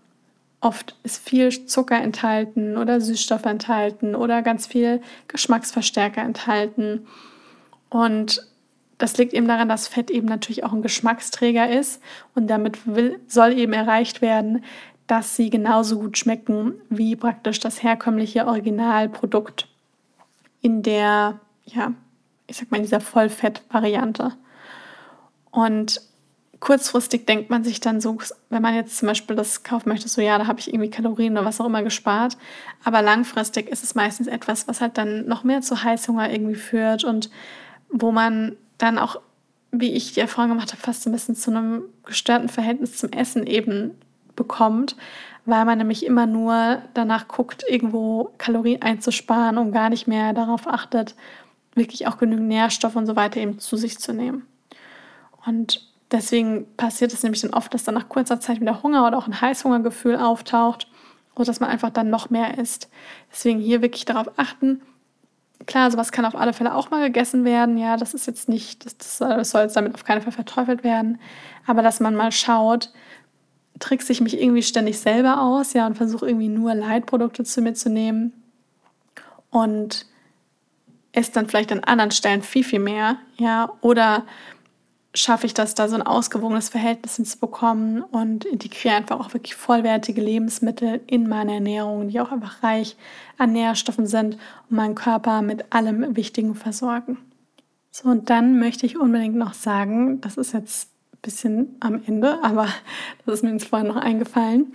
oft 0.64 0.96
ist 1.04 1.28
viel 1.28 1.66
Zucker 1.66 2.02
enthalten 2.02 2.78
oder 2.78 3.02
Süßstoffe 3.02 3.46
enthalten 3.46 4.16
oder 4.16 4.42
ganz 4.42 4.66
viel 4.66 5.02
Geschmacksverstärker 5.28 6.22
enthalten. 6.22 7.06
Und 7.90 8.48
das 8.98 9.18
liegt 9.18 9.34
eben 9.34 9.48
daran, 9.48 9.68
dass 9.68 9.88
Fett 9.88 10.10
eben 10.10 10.28
natürlich 10.28 10.64
auch 10.64 10.72
ein 10.72 10.82
Geschmacksträger 10.82 11.70
ist 11.70 12.02
und 12.34 12.48
damit 12.48 12.88
will, 12.88 13.20
soll 13.28 13.54
eben 13.54 13.74
erreicht 13.74 14.22
werden, 14.22 14.64
dass 15.08 15.36
sie 15.36 15.50
genauso 15.50 16.00
gut 16.00 16.18
schmecken 16.18 16.76
wie 16.90 17.16
praktisch 17.16 17.60
das 17.60 17.84
herkömmliche 17.84 18.48
Originalprodukt 18.48 19.68
in 20.62 20.82
der, 20.82 21.42
ja, 21.66 21.94
ich 22.48 22.56
sag 22.56 22.72
mal, 22.72 22.78
in 22.78 22.84
dieser 22.84 23.02
Vollfett-Variante. 23.02 24.32
Und 25.52 26.02
kurzfristig 26.64 27.26
denkt 27.26 27.50
man 27.50 27.66
sich 27.66 27.82
dann 27.82 28.00
so, 28.00 28.18
wenn 28.50 28.62
man 28.62 28.74
jetzt 28.74 28.96
zum 28.96 29.10
Beispiel 29.10 29.36
das 29.36 29.64
kaufen 29.64 29.90
möchte, 29.90 30.08
so 30.08 30.22
ja, 30.22 30.38
da 30.38 30.48
habe 30.48 30.62
ich 30.62 30.70
irgendwie 30.70 30.90
Kalorien 30.90 31.34
oder 31.34 31.44
was 31.44 31.60
auch 31.60 31.66
immer 31.66 31.84
gespart. 31.84 32.38
Aber 32.86 33.02
langfristig 33.02 33.68
ist 33.68 33.84
es 33.84 33.96
meistens 33.96 34.28
etwas, 34.28 34.66
was 34.66 34.80
halt 34.80 34.98
dann 34.98 35.26
noch 35.28 35.44
mehr 35.44 35.60
zu 35.60 35.84
Heißhunger 35.84 36.32
irgendwie 36.32 36.56
führt 36.56 37.04
und 37.04 37.30
wo 37.90 38.14
man 38.14 38.56
dann 38.78 38.98
auch, 38.98 39.20
wie 39.72 39.92
ich 39.92 40.14
die 40.14 40.22
Erfahrung 40.22 40.52
gemacht 40.52 40.72
habe, 40.72 40.82
fast 40.82 41.06
ein 41.06 41.12
bisschen 41.12 41.36
zu 41.36 41.52
einem 41.52 41.82
gestörten 42.06 42.48
Verhältnis 42.48 42.96
zum 42.96 43.12
Essen 43.12 43.46
eben 43.46 43.92
bekommt, 44.38 44.96
weil 45.44 45.66
man 45.66 45.78
nämlich 45.78 46.06
immer 46.06 46.28
nur 46.28 46.82
danach 46.94 47.28
guckt, 47.28 47.66
irgendwo 47.68 48.32
Kalorien 48.38 48.82
einzusparen 48.82 49.58
und 49.58 49.74
gar 49.74 49.90
nicht 49.90 50.08
mehr 50.08 50.32
darauf 50.32 50.66
achtet, 50.66 51.14
wirklich 51.76 52.08
auch 52.08 52.18
genügend 52.18 52.48
Nährstoffe 52.48 52.96
und 52.96 53.06
so 53.06 53.18
weiter 53.18 53.42
eben 53.42 53.60
zu 53.60 53.76
sich 53.76 54.00
zu 54.00 54.14
nehmen. 54.14 54.48
Und 55.46 55.93
deswegen 56.14 56.66
passiert 56.78 57.12
es 57.12 57.24
nämlich 57.24 57.42
dann 57.42 57.54
oft, 57.54 57.74
dass 57.74 57.84
dann 57.84 57.96
nach 57.96 58.08
kurzer 58.08 58.40
Zeit 58.40 58.62
wieder 58.62 58.82
Hunger 58.84 59.06
oder 59.06 59.18
auch 59.18 59.28
ein 59.28 59.42
Heißhungergefühl 59.42 60.16
auftaucht, 60.16 60.88
oder 61.36 61.46
dass 61.46 61.60
man 61.60 61.70
einfach 61.70 61.90
dann 61.90 62.10
noch 62.10 62.30
mehr 62.30 62.58
isst. 62.58 62.90
Deswegen 63.32 63.60
hier 63.60 63.82
wirklich 63.82 64.06
darauf 64.06 64.32
achten, 64.38 64.82
Klar, 65.66 65.92
sowas 65.92 66.12
kann 66.12 66.26
auf 66.26 66.36
alle 66.36 66.54
Fälle 66.54 66.76
auch 66.76 66.90
mal 66.90 67.04
gegessen 67.06 67.46
werden. 67.46 67.78
Ja, 67.78 67.98
das 67.98 68.14
ist 68.14 68.28
jetzt 68.28 68.50
nicht, 68.50 68.86
das, 68.86 68.98
das, 68.98 69.18
das 69.20 69.52
soll 69.52 69.62
jetzt 69.62 69.76
damit 69.76 69.96
auf 69.96 70.04
keinen 70.04 70.22
Fall 70.22 70.32
verteufelt 70.32 70.84
werden. 70.84 71.20
Aber 71.66 71.82
dass 71.82 72.00
man 72.00 72.16
mal 72.16 72.32
schaut, 72.32 72.92
trickse 73.80 74.12
ich 74.12 74.22
mich 74.22 74.40
irgendwie 74.40 74.64
ständig 74.64 75.00
selber 75.00 75.42
aus, 75.42 75.74
ja, 75.74 75.88
und 75.88 75.96
versuche 75.96 76.28
irgendwie 76.28 76.50
nur 76.50 76.74
Leitprodukte 76.74 77.44
zu 77.44 77.62
mir 77.62 77.74
zu 77.74 77.90
nehmen 77.90 78.34
und 79.50 80.06
esse 81.12 81.32
dann 81.32 81.48
vielleicht 81.48 81.72
an 81.72 81.84
anderen 81.84 82.12
Stellen 82.12 82.42
viel, 82.42 82.64
viel 82.64 82.80
mehr, 82.80 83.18
ja, 83.38 83.72
oder 83.82 84.26
schaffe 85.14 85.46
ich 85.46 85.54
das, 85.54 85.76
da 85.76 85.88
so 85.88 85.96
ein 85.96 86.02
ausgewogenes 86.02 86.70
Verhältnis 86.70 87.18
hinzubekommen 87.18 88.02
und 88.02 88.46
integriere 88.46 88.96
einfach 88.96 89.20
auch 89.20 89.34
wirklich 89.34 89.56
vollwertige 89.56 90.22
Lebensmittel 90.22 91.02
in 91.06 91.30
meine 91.30 91.54
Ernährung, 91.54 92.08
die 92.08 92.20
auch 92.20 92.32
einfach 92.32 92.64
reich 92.64 92.96
an 93.38 93.54
Nährstoffen 93.54 94.08
sind 94.08 94.38
und 94.70 94.76
meinen 94.78 94.96
Körper 94.96 95.42
mit 95.42 95.72
allem 95.74 96.16
Wichtigen 96.16 96.56
versorgen. 96.56 97.18
So, 97.92 98.10
und 98.10 98.32
dann 98.32 98.58
möchte 98.58 98.88
ich 98.88 98.98
unbedingt 98.98 99.36
noch 99.36 99.54
sagen, 99.54 100.20
das 100.22 100.38
ist 100.38 100.54
jetzt 100.54 100.90
ein 101.14 101.20
bisschen 101.22 101.76
am 101.80 102.02
Ende, 102.06 102.40
aber 102.44 102.68
das 103.26 103.36
ist 103.36 103.44
mir 103.44 103.52
jetzt 103.52 103.68
vorhin 103.68 103.88
noch 103.88 103.98
eingefallen, 103.98 104.74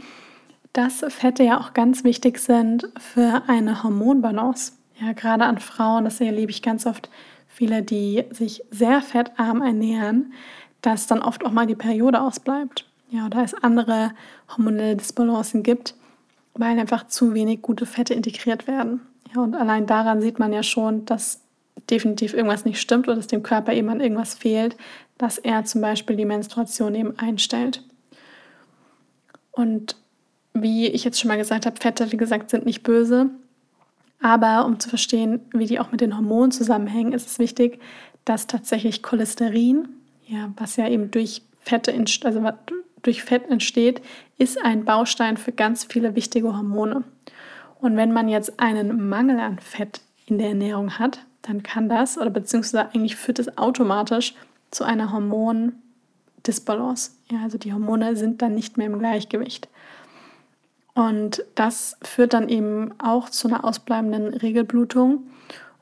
dass 0.73 1.05
Fette 1.09 1.43
ja 1.43 1.59
auch 1.59 1.75
ganz 1.75 2.05
wichtig 2.05 2.39
sind 2.39 2.89
für 2.97 3.43
eine 3.49 3.83
Hormonbalance. 3.83 4.73
Ja, 5.01 5.13
gerade 5.13 5.45
an 5.45 5.59
Frauen, 5.59 6.05
das 6.05 6.21
erlebe 6.21 6.51
ich 6.51 6.63
ganz 6.63 6.87
oft 6.87 7.09
viele, 7.59 7.83
die 7.83 8.25
sich 8.31 8.63
sehr 8.71 9.03
fettarm 9.03 9.63
ernähren, 9.63 10.33
dass 10.81 11.09
dann 11.09 11.21
oft 11.21 11.45
auch 11.45 11.51
mal 11.51 11.67
die 11.67 11.75
Periode 11.75 12.21
ausbleibt. 12.21 12.87
Ja, 13.11 13.27
oder 13.27 13.43
es 13.43 13.53
andere 13.53 14.13
hormonelle 14.49 14.95
Disbalancen 14.95 15.65
gibt, 15.65 15.95
weil 16.55 16.79
einfach 16.79 17.09
zu 17.09 17.35
wenig 17.35 17.61
gute 17.61 17.85
Fette 17.85 18.15
integriert 18.15 18.69
werden. 18.69 19.01
Ja, 19.35 19.43
und 19.43 19.57
allein 19.57 19.87
daran 19.87 20.21
sieht 20.21 20.39
man 20.39 20.53
ja 20.53 20.63
schon, 20.63 21.05
dass 21.05 21.41
definitiv 21.91 22.33
irgendwas 22.33 22.65
nicht 22.65 22.81
stimmt 22.81 23.09
oder 23.09 23.17
dass 23.17 23.27
dem 23.27 23.43
Körper 23.43 23.73
eben 23.73 23.89
an 23.89 24.01
irgendwas 24.01 24.35
fehlt, 24.35 24.77
dass 25.17 25.39
er 25.39 25.65
zum 25.65 25.81
Beispiel 25.81 26.15
die 26.15 26.27
Menstruation 26.27 26.95
eben 26.95 27.19
einstellt. 27.19 27.83
Und 29.51 29.97
wie 30.55 30.87
ich 30.87 31.03
jetzt 31.03 31.19
schon 31.19 31.29
mal 31.29 31.39
gesagt 31.39 31.67
habe, 31.67 31.81
Fette, 31.81 32.13
wie 32.13 32.17
gesagt, 32.17 32.51
sind 32.51 32.67
nicht 32.67 32.85
böse. 32.85 33.31
Aber 34.21 34.67
um 34.67 34.81
zu 34.81 34.89
verstehen, 34.89 35.41
wie 35.53 35.67
die 35.67 35.79
auch 35.79 35.93
mit 35.93 36.01
den 36.01 36.17
Hormonen 36.17 36.51
zusammenhängen, 36.51 37.13
ist 37.13 37.29
es 37.29 37.39
wichtig, 37.39 37.81
dass 38.25 38.47
tatsächlich 38.47 39.03
Cholesterin, 39.03 39.89
ja, 40.27 40.53
was 40.57 40.77
ja 40.77 40.89
eben 40.89 41.11
durch 41.11 41.43
Fette, 41.61 41.93
also 42.25 42.43
durch 43.03 43.23
Fett 43.23 43.49
entsteht, 43.49 44.03
ist 44.39 44.63
ein 44.63 44.85
Baustein 44.85 45.37
für 45.37 45.53
ganz 45.53 45.85
viele 45.85 46.15
wichtige 46.15 46.57
Hormone. 46.57 47.05
Und 47.81 47.97
wenn 47.97 48.13
man 48.13 48.29
jetzt 48.29 48.59
einen 48.59 49.09
Mangel 49.09 49.39
an 49.39 49.59
Fett 49.59 50.01
in 50.27 50.39
der 50.39 50.49
Ernährung 50.49 50.99
hat, 50.99 51.21
dann 51.43 51.63
kann 51.63 51.89
das, 51.89 52.19
oder 52.19 52.31
beziehungsweise 52.31 52.93
eigentlich 52.93 53.17
führt 53.17 53.39
es 53.39 53.57
automatisch 53.57 54.35
zu 54.71 54.85
einer 54.85 55.13
Hormondisbalance. 55.13 57.13
Ja, 57.31 57.43
also 57.43 57.57
die 57.57 57.73
Hormone 57.73 58.17
sind 58.17 58.43
dann 58.43 58.55
nicht 58.55 58.77
mehr 58.77 58.89
im 58.89 58.99
Gleichgewicht. 58.99 59.69
Und 60.99 61.45
das 61.55 61.97
führt 62.03 62.35
dann 62.35 62.49
eben 62.49 62.91
auch 62.99 63.29
zu 63.29 63.47
einer 63.47 63.65
ausbleibenden 63.65 64.35
Regelblutung. 64.35 65.31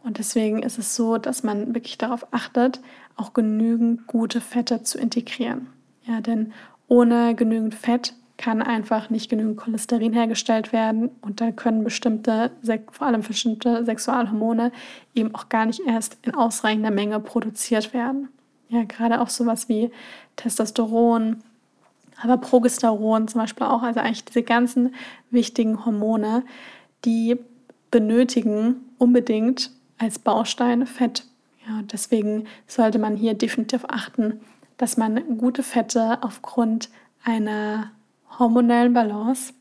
Und 0.04 0.18
deswegen 0.18 0.62
ist 0.62 0.78
es 0.78 0.94
so, 0.94 1.16
dass 1.16 1.42
man 1.42 1.74
wirklich 1.74 1.96
darauf 1.96 2.26
achtet, 2.34 2.82
auch 3.16 3.32
genügend 3.32 4.06
gute 4.06 4.42
Fette 4.42 4.82
zu 4.82 4.98
integrieren. 4.98 5.68
Ja, 6.04 6.20
denn 6.20 6.52
ohne 6.86 7.34
genügend 7.34 7.74
Fett 7.74 8.12
kann 8.36 8.60
einfach 8.60 9.08
nicht 9.08 9.30
genügend 9.30 9.56
Cholesterin 9.56 10.12
hergestellt 10.12 10.74
werden 10.74 11.08
und 11.22 11.40
da 11.40 11.50
können 11.50 11.82
bestimmte, 11.82 12.50
vor 12.90 13.06
allem 13.06 13.22
bestimmte 13.22 13.86
Sexualhormone 13.86 14.70
eben 15.14 15.34
auch 15.34 15.48
gar 15.48 15.64
nicht 15.64 15.80
erst 15.86 16.18
in 16.26 16.34
ausreichender 16.34 16.90
Menge 16.90 17.20
produziert 17.20 17.94
werden. 17.94 18.28
Ja, 18.68 18.84
gerade 18.84 19.22
auch 19.22 19.30
sowas 19.30 19.70
wie 19.70 19.90
Testosteron, 20.36 21.42
aber 22.22 22.38
Progesteron 22.38 23.28
zum 23.28 23.40
Beispiel 23.40 23.66
auch, 23.66 23.82
also 23.82 24.00
eigentlich 24.00 24.24
diese 24.24 24.42
ganzen 24.42 24.94
wichtigen 25.30 25.84
Hormone, 25.84 26.44
die 27.04 27.38
benötigen 27.90 28.76
unbedingt 28.98 29.70
als 29.98 30.18
Baustein 30.18 30.86
Fett. 30.86 31.24
Ja, 31.66 31.82
deswegen 31.82 32.46
sollte 32.66 32.98
man 32.98 33.16
hier 33.16 33.34
definitiv 33.34 33.84
achten, 33.88 34.40
dass 34.76 34.96
man 34.96 35.38
gute 35.38 35.62
Fette 35.62 36.18
aufgrund 36.22 36.90
einer 37.24 37.90
hormonellen 38.38 38.92
Balance, 38.92 39.52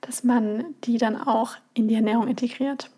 dass 0.00 0.24
man 0.24 0.64
die 0.84 0.98
dann 0.98 1.16
auch 1.16 1.56
in 1.74 1.88
die 1.88 1.94
Ernährung 1.94 2.28
integriert. 2.28 2.90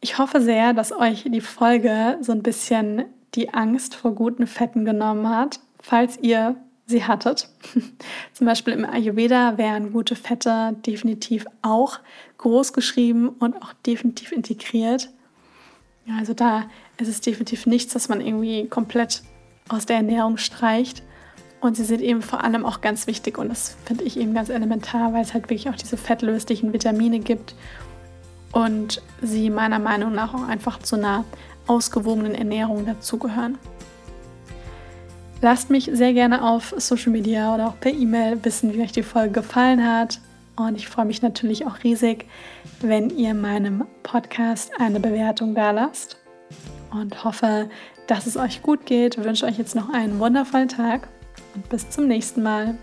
Ich 0.00 0.18
hoffe 0.18 0.40
sehr, 0.40 0.74
dass 0.74 0.92
euch 0.92 1.24
die 1.24 1.40
Folge 1.40 2.18
so 2.20 2.32
ein 2.32 2.42
bisschen 2.42 3.04
die 3.34 3.52
Angst 3.52 3.94
vor 3.94 4.14
guten 4.14 4.46
Fetten 4.46 4.84
genommen 4.84 5.28
hat, 5.28 5.60
falls 5.80 6.18
ihr 6.18 6.56
sie 6.88 7.04
hattet. 7.04 7.48
Zum 8.32 8.46
Beispiel 8.46 8.72
im 8.72 8.84
Ayurveda 8.84 9.58
wären 9.58 9.92
gute 9.92 10.16
Fette 10.16 10.74
definitiv 10.86 11.46
auch 11.62 12.00
groß 12.38 12.72
geschrieben 12.72 13.28
und 13.28 13.56
auch 13.62 13.74
definitiv 13.86 14.32
integriert. 14.32 15.10
Also 16.18 16.32
da 16.32 16.64
ist 16.96 17.08
es 17.08 17.20
definitiv 17.20 17.66
nichts, 17.66 17.92
dass 17.92 18.08
man 18.08 18.20
irgendwie 18.20 18.66
komplett 18.66 19.22
aus 19.68 19.84
der 19.84 19.96
Ernährung 19.96 20.38
streicht. 20.38 21.02
Und 21.60 21.76
sie 21.76 21.84
sind 21.84 22.00
eben 22.00 22.22
vor 22.22 22.42
allem 22.42 22.64
auch 22.64 22.80
ganz 22.80 23.06
wichtig 23.06 23.36
und 23.36 23.48
das 23.48 23.76
finde 23.84 24.04
ich 24.04 24.16
eben 24.16 24.32
ganz 24.32 24.48
elementar, 24.48 25.12
weil 25.12 25.22
es 25.22 25.34
halt 25.34 25.44
wirklich 25.44 25.68
auch 25.68 25.74
diese 25.74 25.96
fettlöslichen 25.96 26.72
Vitamine 26.72 27.18
gibt 27.18 27.54
und 28.52 29.02
sie 29.20 29.50
meiner 29.50 29.80
Meinung 29.80 30.14
nach 30.14 30.34
auch 30.34 30.46
einfach 30.46 30.78
zu 30.78 30.94
einer 30.94 31.24
ausgewogenen 31.66 32.36
Ernährung 32.36 32.86
dazugehören. 32.86 33.58
Lasst 35.40 35.70
mich 35.70 35.88
sehr 35.92 36.12
gerne 36.14 36.42
auf 36.42 36.74
Social 36.78 37.12
Media 37.12 37.54
oder 37.54 37.68
auch 37.68 37.78
per 37.78 37.92
E-Mail 37.92 38.44
wissen, 38.44 38.74
wie 38.74 38.82
euch 38.82 38.90
die 38.90 39.04
Folge 39.04 39.30
gefallen 39.30 39.86
hat. 39.86 40.20
Und 40.56 40.74
ich 40.74 40.88
freue 40.88 41.04
mich 41.04 41.22
natürlich 41.22 41.64
auch 41.64 41.84
riesig, 41.84 42.26
wenn 42.80 43.10
ihr 43.10 43.34
meinem 43.34 43.84
Podcast 44.02 44.72
eine 44.80 44.98
Bewertung 44.98 45.54
da 45.54 45.70
lasst. 45.70 46.16
Und 46.90 47.22
hoffe, 47.22 47.70
dass 48.08 48.26
es 48.26 48.36
euch 48.36 48.62
gut 48.62 48.84
geht. 48.84 49.16
Ich 49.16 49.24
wünsche 49.24 49.46
euch 49.46 49.58
jetzt 49.58 49.76
noch 49.76 49.90
einen 49.90 50.18
wundervollen 50.18 50.68
Tag 50.68 51.06
und 51.54 51.68
bis 51.68 51.88
zum 51.88 52.08
nächsten 52.08 52.42
Mal. 52.42 52.76